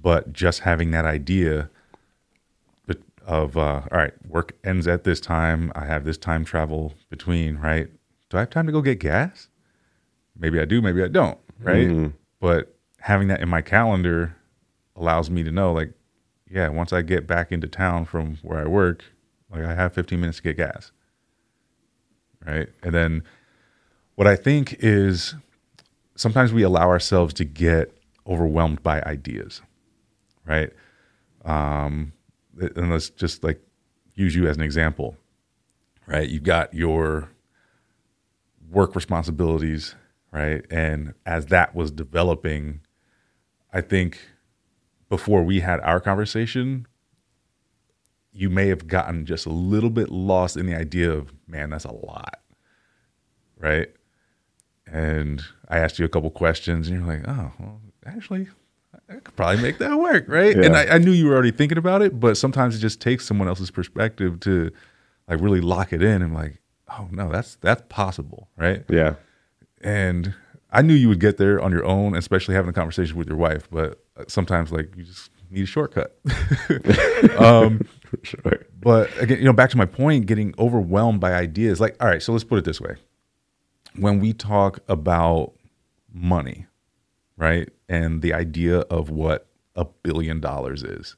but 0.00 0.32
just 0.32 0.60
having 0.60 0.90
that 0.92 1.04
idea 1.04 1.70
of, 3.26 3.58
uh, 3.58 3.82
all 3.92 3.98
right, 3.98 4.14
work 4.26 4.56
ends 4.64 4.88
at 4.88 5.04
this 5.04 5.20
time. 5.20 5.70
I 5.74 5.84
have 5.84 6.04
this 6.04 6.16
time 6.16 6.46
travel 6.46 6.94
between, 7.10 7.58
right? 7.58 7.88
Do 8.30 8.38
I 8.38 8.40
have 8.40 8.50
time 8.50 8.64
to 8.66 8.72
go 8.72 8.80
get 8.80 9.00
gas? 9.00 9.48
Maybe 10.36 10.58
I 10.58 10.64
do, 10.64 10.80
maybe 10.80 11.02
I 11.02 11.08
don't, 11.08 11.38
right? 11.60 11.86
But 12.40 12.74
having 13.00 13.28
that 13.28 13.40
in 13.40 13.48
my 13.48 13.60
calendar 13.60 14.34
allows 14.96 15.28
me 15.28 15.42
to 15.42 15.50
know, 15.52 15.72
like, 15.72 15.92
yeah, 16.50 16.68
once 16.68 16.92
I 16.92 17.02
get 17.02 17.26
back 17.26 17.52
into 17.52 17.66
town 17.68 18.06
from 18.06 18.38
where 18.42 18.58
I 18.60 18.66
work, 18.66 19.04
like 19.50 19.64
I 19.64 19.74
have 19.74 19.92
15 19.92 20.18
minutes 20.18 20.38
to 20.38 20.44
get 20.44 20.56
gas. 20.56 20.90
Right. 22.46 22.68
And 22.82 22.94
then 22.94 23.24
what 24.14 24.26
I 24.26 24.36
think 24.36 24.76
is 24.80 25.34
sometimes 26.16 26.52
we 26.52 26.62
allow 26.62 26.88
ourselves 26.88 27.34
to 27.34 27.44
get 27.44 27.92
overwhelmed 28.26 28.82
by 28.82 29.02
ideas. 29.02 29.60
Right. 30.48 30.72
Um, 31.44 32.12
and 32.58 32.90
let's 32.90 33.10
just 33.10 33.44
like 33.44 33.60
use 34.14 34.34
you 34.34 34.48
as 34.48 34.56
an 34.56 34.62
example. 34.62 35.16
Right. 36.06 36.28
You've 36.28 36.42
got 36.42 36.72
your 36.72 37.30
work 38.70 38.96
responsibilities. 38.96 39.94
Right. 40.32 40.64
And 40.70 41.14
as 41.26 41.46
that 41.46 41.74
was 41.74 41.90
developing, 41.90 42.80
I 43.72 43.82
think 43.82 44.18
before 45.08 45.42
we 45.42 45.60
had 45.60 45.80
our 45.80 46.00
conversation, 46.00 46.86
you 48.32 48.48
may 48.48 48.68
have 48.68 48.86
gotten 48.86 49.26
just 49.26 49.46
a 49.46 49.50
little 49.50 49.90
bit 49.90 50.10
lost 50.10 50.56
in 50.56 50.66
the 50.66 50.74
idea 50.74 51.10
of, 51.10 51.32
man, 51.46 51.70
that's 51.70 51.84
a 51.84 51.92
lot. 51.92 52.40
Right. 53.58 53.88
And 54.86 55.42
I 55.68 55.78
asked 55.78 55.98
you 55.98 56.04
a 56.04 56.08
couple 56.08 56.30
questions 56.30 56.88
and 56.88 56.98
you're 56.98 57.06
like, 57.06 57.26
oh, 57.28 57.52
well, 57.58 57.80
actually, 58.06 58.48
I 59.08 59.14
could 59.14 59.36
probably 59.36 59.62
make 59.62 59.78
that 59.78 59.98
work. 59.98 60.26
Right. 60.28 60.56
And 60.56 60.76
I, 60.76 60.86
I 60.94 60.98
knew 60.98 61.10
you 61.10 61.26
were 61.26 61.34
already 61.34 61.50
thinking 61.50 61.78
about 61.78 62.02
it, 62.02 62.18
but 62.18 62.36
sometimes 62.36 62.76
it 62.76 62.80
just 62.80 63.00
takes 63.00 63.26
someone 63.26 63.48
else's 63.48 63.70
perspective 63.70 64.40
to 64.40 64.70
like 65.28 65.40
really 65.40 65.60
lock 65.60 65.92
it 65.92 66.02
in 66.02 66.22
and 66.22 66.34
like, 66.34 66.60
oh, 66.90 67.08
no, 67.10 67.30
that's, 67.30 67.56
that's 67.56 67.82
possible. 67.88 68.48
Right 68.56 68.84
yeah. 68.88 69.14
and 69.82 70.34
I 70.70 70.82
knew 70.82 70.94
you 70.94 71.08
would 71.08 71.20
get 71.20 71.38
there 71.38 71.60
on 71.60 71.72
your 71.72 71.84
own, 71.84 72.14
especially 72.14 72.54
having 72.54 72.68
a 72.68 72.72
conversation 72.72 73.16
with 73.16 73.28
your 73.28 73.36
wife. 73.36 73.68
But 73.70 74.02
sometimes, 74.28 74.70
like, 74.70 74.94
you 74.96 75.04
just 75.04 75.30
need 75.50 75.62
a 75.62 75.66
shortcut. 75.66 76.18
um, 77.38 77.80
For 78.04 78.18
sure. 78.22 78.66
but 78.80 79.10
again, 79.20 79.38
you 79.38 79.44
know, 79.44 79.52
back 79.52 79.70
to 79.70 79.76
my 79.76 79.86
point, 79.86 80.26
getting 80.26 80.54
overwhelmed 80.58 81.20
by 81.20 81.32
ideas. 81.32 81.80
Like, 81.80 81.96
all 82.00 82.08
right, 82.08 82.22
so 82.22 82.32
let's 82.32 82.44
put 82.44 82.58
it 82.58 82.64
this 82.64 82.80
way: 82.80 82.96
when 83.96 84.18
we 84.20 84.32
talk 84.32 84.80
about 84.88 85.52
money, 86.12 86.66
right, 87.38 87.68
and 87.88 88.20
the 88.20 88.34
idea 88.34 88.80
of 88.80 89.08
what 89.10 89.46
a 89.74 89.84
billion 89.86 90.40
dollars 90.40 90.82
is, 90.82 91.16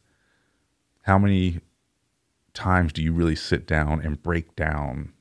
how 1.03 1.19
many 1.19 1.61
times 2.53 2.93
do 2.93 3.03
you 3.03 3.13
really 3.13 3.37
sit 3.37 3.67
down 3.67 4.01
and 4.01 4.23
break 4.23 4.55
down 4.57 5.13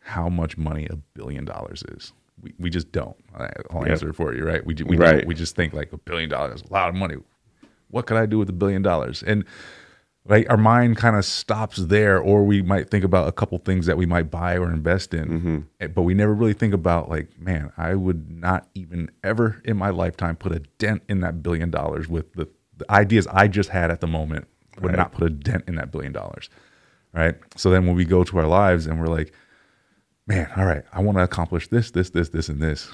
how 0.00 0.28
much 0.28 0.56
money 0.56 0.86
a 0.88 0.96
billion 0.96 1.44
dollars 1.44 1.82
is. 1.90 2.12
We, 2.40 2.54
we 2.58 2.70
just 2.70 2.90
don't. 2.92 3.16
I'll 3.34 3.82
Yep. 3.82 3.88
answer 3.88 4.08
it 4.10 4.14
for 4.14 4.34
you, 4.34 4.44
right? 4.46 4.64
We, 4.64 4.74
we, 4.86 4.96
Right. 4.96 5.26
we 5.26 5.34
just 5.34 5.54
think 5.54 5.74
like 5.74 5.92
a 5.92 5.98
billion 5.98 6.30
dollars 6.30 6.62
is 6.62 6.70
a 6.70 6.72
lot 6.72 6.88
of 6.88 6.94
money. 6.94 7.16
What 7.88 8.06
could 8.06 8.16
I 8.16 8.24
do 8.26 8.38
with 8.38 8.48
a 8.48 8.54
billion 8.54 8.80
dollars? 8.80 9.22
And 9.22 9.44
right, 10.28 10.46
our 10.48 10.56
mind 10.56 10.96
kind 10.96 11.16
of 11.16 11.24
stops 11.24 11.76
there, 11.78 12.18
or 12.18 12.44
we 12.44 12.62
might 12.62 12.90
think 12.90 13.04
about 13.04 13.26
a 13.28 13.32
couple 13.32 13.58
things 13.58 13.86
that 13.86 13.96
we 13.96 14.06
might 14.06 14.30
buy 14.30 14.56
or 14.58 14.70
invest 14.70 15.14
in, 15.14 15.64
Eh, 15.80 15.86
but 15.86 16.02
we 16.02 16.14
never 16.14 16.34
really 16.34 16.52
think 16.52 16.74
about 16.74 17.08
like, 17.08 17.38
man, 17.40 17.72
I 17.76 17.94
would 17.94 18.30
not 18.30 18.68
even 18.74 19.10
ever 19.24 19.60
in 19.64 19.76
my 19.76 19.90
lifetime 19.90 20.36
put 20.36 20.52
a 20.52 20.58
dent 20.78 21.02
in 21.08 21.20
that 21.20 21.42
billion 21.42 21.70
dollars 21.70 22.08
with 22.08 22.32
the, 22.34 22.48
the 22.76 22.90
ideas 22.90 23.26
I 23.28 23.48
just 23.48 23.70
had 23.70 23.90
at 23.90 24.00
the 24.00 24.06
moment. 24.06 24.46
Would 24.80 24.90
Right. 24.90 24.96
not 24.96 25.10
put 25.12 25.24
a 25.24 25.30
dent 25.30 25.64
in 25.66 25.74
that 25.74 25.90
billion 25.90 26.12
dollars, 26.12 26.48
right? 27.12 27.34
So 27.56 27.68
then 27.70 27.86
when 27.86 27.96
we 27.96 28.04
go 28.04 28.22
to 28.22 28.38
our 28.38 28.46
lives 28.46 28.86
and 28.86 29.00
we're 29.00 29.06
like, 29.08 29.32
man, 30.26 30.48
all 30.56 30.66
right, 30.66 30.84
I 30.92 31.00
want 31.02 31.18
to 31.18 31.24
accomplish 31.24 31.66
this, 31.68 31.90
this, 31.90 32.10
this, 32.10 32.28
this, 32.28 32.48
and 32.48 32.60
this. 32.62 32.88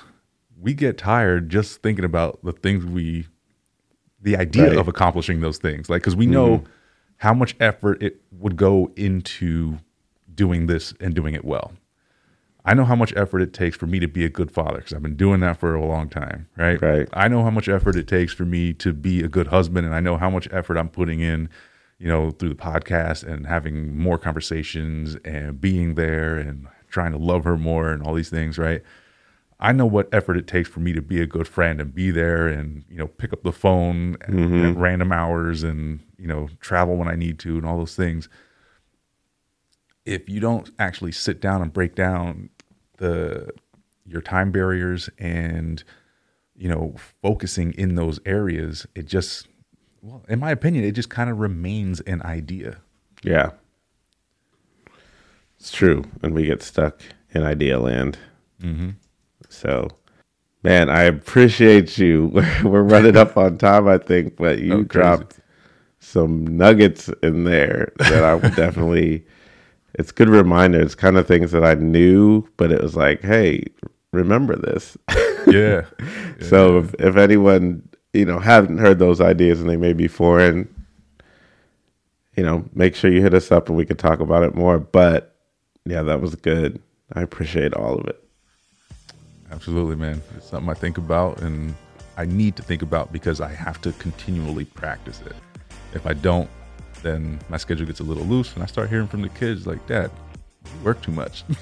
We 0.58 0.72
get 0.72 0.96
tired 0.96 1.50
just 1.50 1.82
thinking 1.82 2.04
about 2.06 2.42
the 2.42 2.52
things 2.52 2.86
we, 2.86 3.26
the 4.22 4.36
idea 4.38 4.68
Right. 4.68 4.78
of 4.78 4.88
accomplishing 4.88 5.40
those 5.42 5.58
things. 5.58 5.90
Like, 5.90 6.00
because 6.02 6.16
we 6.16 6.26
know 6.26 6.64
how 7.18 7.34
much 7.34 7.56
effort 7.60 8.02
it 8.02 8.20
would 8.32 8.56
go 8.56 8.90
into 8.96 9.78
doing 10.34 10.66
this 10.66 10.94
and 11.00 11.14
doing 11.14 11.34
it 11.34 11.44
well. 11.44 11.72
I 12.66 12.72
know 12.72 12.84
how 12.84 12.96
much 12.96 13.14
effort 13.14 13.42
it 13.42 13.52
takes 13.52 13.76
for 13.76 13.86
me 13.86 14.00
to 14.00 14.08
be 14.08 14.24
a 14.24 14.30
good 14.30 14.50
father 14.50 14.78
because 14.78 14.94
I've 14.94 15.02
been 15.02 15.16
doing 15.16 15.40
that 15.40 15.58
for 15.58 15.74
a 15.74 15.84
long 15.84 16.08
time, 16.08 16.48
right? 16.56 16.80
Right. 16.80 17.08
I 17.12 17.28
know 17.28 17.42
how 17.42 17.50
much 17.50 17.68
effort 17.68 17.94
it 17.94 18.08
takes 18.08 18.32
for 18.32 18.46
me 18.46 18.72
to 18.74 18.92
be 18.94 19.22
a 19.22 19.28
good 19.28 19.48
husband, 19.48 19.84
and 19.84 19.94
I 19.94 20.00
know 20.00 20.16
how 20.16 20.30
much 20.30 20.48
effort 20.50 20.78
I'm 20.78 20.88
putting 20.88 21.20
in, 21.20 21.50
you 21.98 22.08
know, 22.08 22.30
through 22.30 22.48
the 22.48 22.54
podcast 22.54 23.22
and 23.22 23.46
having 23.46 23.98
more 23.98 24.16
conversations 24.16 25.16
and 25.26 25.60
being 25.60 25.94
there 25.94 26.36
and 26.36 26.66
trying 26.88 27.12
to 27.12 27.18
love 27.18 27.44
her 27.44 27.58
more 27.58 27.90
and 27.90 28.02
all 28.02 28.14
these 28.14 28.30
things, 28.30 28.56
right? 28.56 28.82
I 29.60 29.72
know 29.72 29.86
what 29.86 30.08
effort 30.12 30.36
it 30.36 30.46
takes 30.46 30.68
for 30.68 30.80
me 30.80 30.92
to 30.92 31.00
be 31.00 31.20
a 31.20 31.26
good 31.26 31.48
friend 31.48 31.80
and 31.80 31.94
be 31.94 32.10
there 32.10 32.48
and, 32.48 32.84
you 32.88 32.96
know, 32.96 33.06
pick 33.06 33.32
up 33.32 33.42
the 33.42 33.52
phone 33.52 34.16
at, 34.22 34.30
at 34.30 34.76
random 34.76 35.12
hours 35.12 35.62
and, 35.62 36.00
you 36.18 36.26
know, 36.26 36.48
travel 36.60 36.96
when 36.96 37.08
I 37.08 37.14
need 37.14 37.38
to 37.40 37.56
and 37.56 37.64
all 37.64 37.78
those 37.78 37.94
things. 37.94 38.28
If 40.04 40.28
you 40.28 40.40
don't 40.40 40.70
actually 40.78 41.12
sit 41.12 41.40
down 41.40 41.62
and 41.62 41.72
break 41.72 41.94
down 41.94 42.50
the 42.98 43.50
your 44.06 44.20
time 44.20 44.52
barriers 44.52 45.08
and 45.18 45.82
you 46.54 46.68
know 46.68 46.94
focusing 47.22 47.72
in 47.72 47.94
those 47.94 48.20
areas 48.26 48.86
it 48.94 49.06
just 49.06 49.48
well 50.02 50.22
in 50.28 50.38
my 50.38 50.50
opinion 50.50 50.84
it 50.84 50.92
just 50.92 51.08
kind 51.08 51.30
of 51.30 51.40
remains 51.40 52.00
an 52.00 52.20
idea 52.22 52.76
Yeah. 53.24 53.50
It's 55.58 55.72
true. 55.72 56.04
And 56.22 56.34
we 56.34 56.44
get 56.44 56.62
stuck 56.62 57.00
in 57.30 57.42
idea 57.42 57.80
land. 57.80 58.18
mm-hmm. 58.60 58.90
So, 59.54 59.88
man, 60.62 60.90
I 60.90 61.04
appreciate 61.04 61.98
you. 61.98 62.28
We're 62.64 62.82
running 62.82 63.16
up 63.16 63.36
on 63.36 63.58
time, 63.58 63.88
I 63.88 63.98
think, 63.98 64.36
but 64.36 64.58
you 64.60 64.74
Oh, 64.74 64.82
dropped 64.84 65.40
some 66.00 66.44
nuggets 66.46 67.10
in 67.22 67.44
there 67.44 67.92
that 67.98 68.24
I 68.24 68.34
would 68.34 68.54
definitely. 68.56 69.26
It's 69.94 70.12
good 70.12 70.28
reminder. 70.28 70.80
It's 70.80 70.96
kind 70.96 71.16
of 71.16 71.26
things 71.28 71.52
that 71.52 71.64
I 71.64 71.74
knew, 71.74 72.48
but 72.56 72.72
it 72.72 72.82
was 72.82 72.96
like, 72.96 73.22
hey, 73.22 73.64
remember 74.12 74.56
this. 74.56 74.96
yeah 75.46 75.86
So 76.40 76.78
if, 76.78 76.94
if 76.98 77.16
anyone 77.16 77.88
you 78.12 78.24
know 78.24 78.38
haven't 78.40 78.78
heard 78.78 78.98
those 78.98 79.20
ideas 79.20 79.60
and 79.60 79.70
they 79.70 79.76
may 79.76 79.92
be 79.92 80.08
foreign, 80.08 80.68
you 82.36 82.42
know, 82.44 82.64
make 82.74 82.96
sure 82.96 83.10
you 83.12 83.22
hit 83.22 83.34
us 83.34 83.52
up 83.52 83.68
and 83.68 83.78
we 83.78 83.86
could 83.86 83.98
talk 83.98 84.20
about 84.20 84.42
it 84.42 84.54
more. 84.56 84.78
But 84.80 85.36
yeah, 85.84 86.02
that 86.02 86.20
was 86.20 86.34
good. 86.36 86.82
I 87.12 87.22
appreciate 87.22 87.74
all 87.74 87.98
of 87.98 88.08
it. 88.08 88.23
Absolutely 89.52 89.96
man 89.96 90.20
it's 90.36 90.48
something 90.48 90.68
i 90.70 90.74
think 90.74 90.98
about 90.98 91.40
and 91.42 91.74
i 92.16 92.24
need 92.24 92.56
to 92.56 92.62
think 92.62 92.82
about 92.82 93.12
because 93.12 93.40
i 93.40 93.48
have 93.52 93.80
to 93.80 93.92
continually 93.92 94.64
practice 94.64 95.20
it 95.22 95.36
if 95.94 96.06
i 96.06 96.12
don't 96.12 96.48
then 97.02 97.38
my 97.48 97.56
schedule 97.56 97.86
gets 97.86 98.00
a 98.00 98.04
little 98.04 98.24
loose 98.24 98.54
and 98.54 98.62
i 98.62 98.66
start 98.66 98.88
hearing 98.88 99.06
from 99.06 99.22
the 99.22 99.28
kids 99.30 99.66
like 99.66 99.84
dad 99.86 100.10
you 100.64 100.84
work 100.84 101.00
too 101.02 101.12
much 101.12 101.44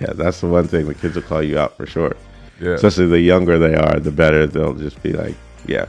Yeah, 0.00 0.12
that's 0.12 0.40
the 0.42 0.48
one 0.48 0.68
thing 0.68 0.86
the 0.86 0.94
kids 0.94 1.14
will 1.14 1.22
call 1.22 1.42
you 1.42 1.58
out 1.58 1.76
for 1.78 1.86
sure. 1.86 2.14
yeah 2.60 2.72
Especially 2.74 3.06
the 3.06 3.18
younger 3.20 3.58
they 3.58 3.74
are, 3.74 3.98
the 3.98 4.10
better 4.12 4.46
they'll 4.46 4.74
just 4.74 5.02
be 5.02 5.14
like, 5.14 5.34
yeah. 5.66 5.86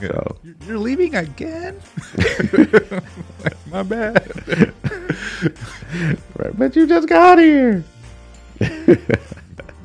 Yeah. 0.00 0.08
So 0.08 0.36
You're- 0.42 0.56
You're 0.66 0.78
leaving 0.78 1.14
again? 1.14 1.80
My 3.70 3.84
bad. 3.84 4.26
right, 6.36 6.58
but 6.58 6.74
you 6.74 6.86
just 6.88 7.06
got 7.08 7.38
here. 7.38 7.84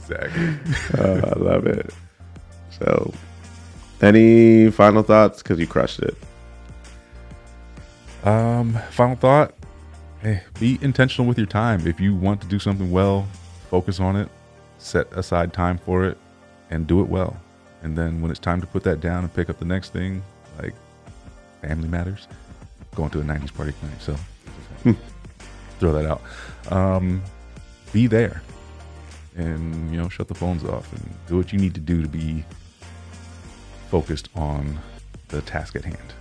Exactly. 0.09 0.99
Uh, 0.99 1.33
I 1.35 1.39
love 1.39 1.65
it. 1.67 1.93
So, 2.79 3.13
any 4.01 4.69
final 4.71 5.03
thoughts? 5.03 5.41
Because 5.41 5.59
you 5.59 5.67
crushed 5.67 5.99
it. 5.99 6.15
Um, 8.23 8.73
final 8.91 9.15
thought. 9.15 9.53
Hey, 10.21 10.41
be 10.59 10.79
intentional 10.81 11.27
with 11.27 11.37
your 11.37 11.47
time. 11.47 11.85
If 11.87 11.99
you 11.99 12.15
want 12.15 12.41
to 12.41 12.47
do 12.47 12.59
something 12.59 12.91
well, 12.91 13.27
focus 13.69 13.99
on 13.99 14.15
it, 14.15 14.29
set 14.77 15.11
aside 15.13 15.53
time 15.53 15.77
for 15.77 16.05
it, 16.05 16.17
and 16.69 16.87
do 16.87 17.01
it 17.01 17.07
well. 17.07 17.37
And 17.83 17.95
then 17.95 18.21
when 18.21 18.31
it's 18.31 18.39
time 18.39 18.59
to 18.61 18.67
put 18.67 18.83
that 18.83 18.99
down 18.99 19.23
and 19.23 19.33
pick 19.33 19.49
up 19.49 19.59
the 19.59 19.65
next 19.65 19.93
thing, 19.93 20.23
like 20.57 20.73
family 21.61 21.87
matters, 21.87 22.27
going 22.95 23.11
to 23.11 23.19
a 23.19 23.23
90s 23.23 23.53
party 23.53 23.73
tonight. 23.79 24.01
So 24.01 24.15
throw 25.79 25.93
that 25.93 26.05
out. 26.05 26.21
Um, 26.71 27.21
be 27.93 28.07
there 28.07 28.41
and, 29.35 29.91
you 29.91 29.97
know, 29.97 30.09
shut 30.09 30.27
the 30.27 30.35
phones 30.35 30.63
off 30.63 30.91
and 30.93 31.03
do 31.27 31.37
what 31.37 31.51
you 31.51 31.59
need 31.59 31.73
to 31.75 31.81
do 31.81 32.01
to 32.01 32.07
be 32.07 32.43
focused 33.89 34.29
on 34.35 34.79
the 35.29 35.41
task 35.41 35.75
at 35.75 35.85
hand. 35.85 36.13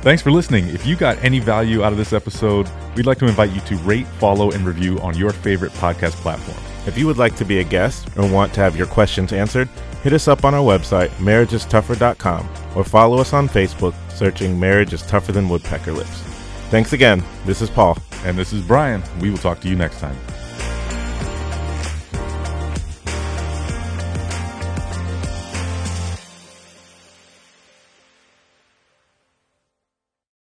Thanks 0.00 0.22
for 0.22 0.30
listening. 0.30 0.68
If 0.68 0.86
you 0.86 0.94
got 0.94 1.22
any 1.24 1.40
value 1.40 1.82
out 1.82 1.92
of 1.92 1.98
this 1.98 2.12
episode, 2.12 2.70
we'd 2.94 3.06
like 3.06 3.18
to 3.18 3.26
invite 3.26 3.50
you 3.50 3.60
to 3.62 3.76
rate, 3.78 4.06
follow, 4.06 4.52
and 4.52 4.64
review 4.64 4.98
on 5.00 5.16
your 5.16 5.30
favorite 5.30 5.72
podcast 5.72 6.12
platform. 6.12 6.58
If 6.86 6.96
you 6.96 7.06
would 7.06 7.18
like 7.18 7.34
to 7.36 7.44
be 7.44 7.58
a 7.58 7.64
guest 7.64 8.08
or 8.16 8.30
want 8.30 8.54
to 8.54 8.60
have 8.60 8.76
your 8.76 8.86
questions 8.86 9.32
answered, 9.32 9.68
hit 10.02 10.12
us 10.12 10.28
up 10.28 10.44
on 10.44 10.54
our 10.54 10.62
website, 10.62 11.08
marriagestougher.com, 11.18 12.48
or 12.76 12.84
follow 12.84 13.18
us 13.18 13.32
on 13.32 13.48
Facebook, 13.48 13.94
searching 14.10 14.58
Marriage 14.58 14.92
is 14.92 15.02
Tougher 15.02 15.32
Than 15.32 15.48
Woodpecker 15.48 15.92
Lips. 15.92 16.22
Thanks 16.70 16.92
again. 16.92 17.22
This 17.44 17.60
is 17.60 17.68
Paul. 17.68 17.98
And 18.24 18.38
this 18.38 18.52
is 18.52 18.62
Brian. 18.62 19.02
We 19.20 19.30
will 19.30 19.38
talk 19.38 19.60
to 19.60 19.68
you 19.68 19.76
next 19.76 20.00
time. 20.00 20.16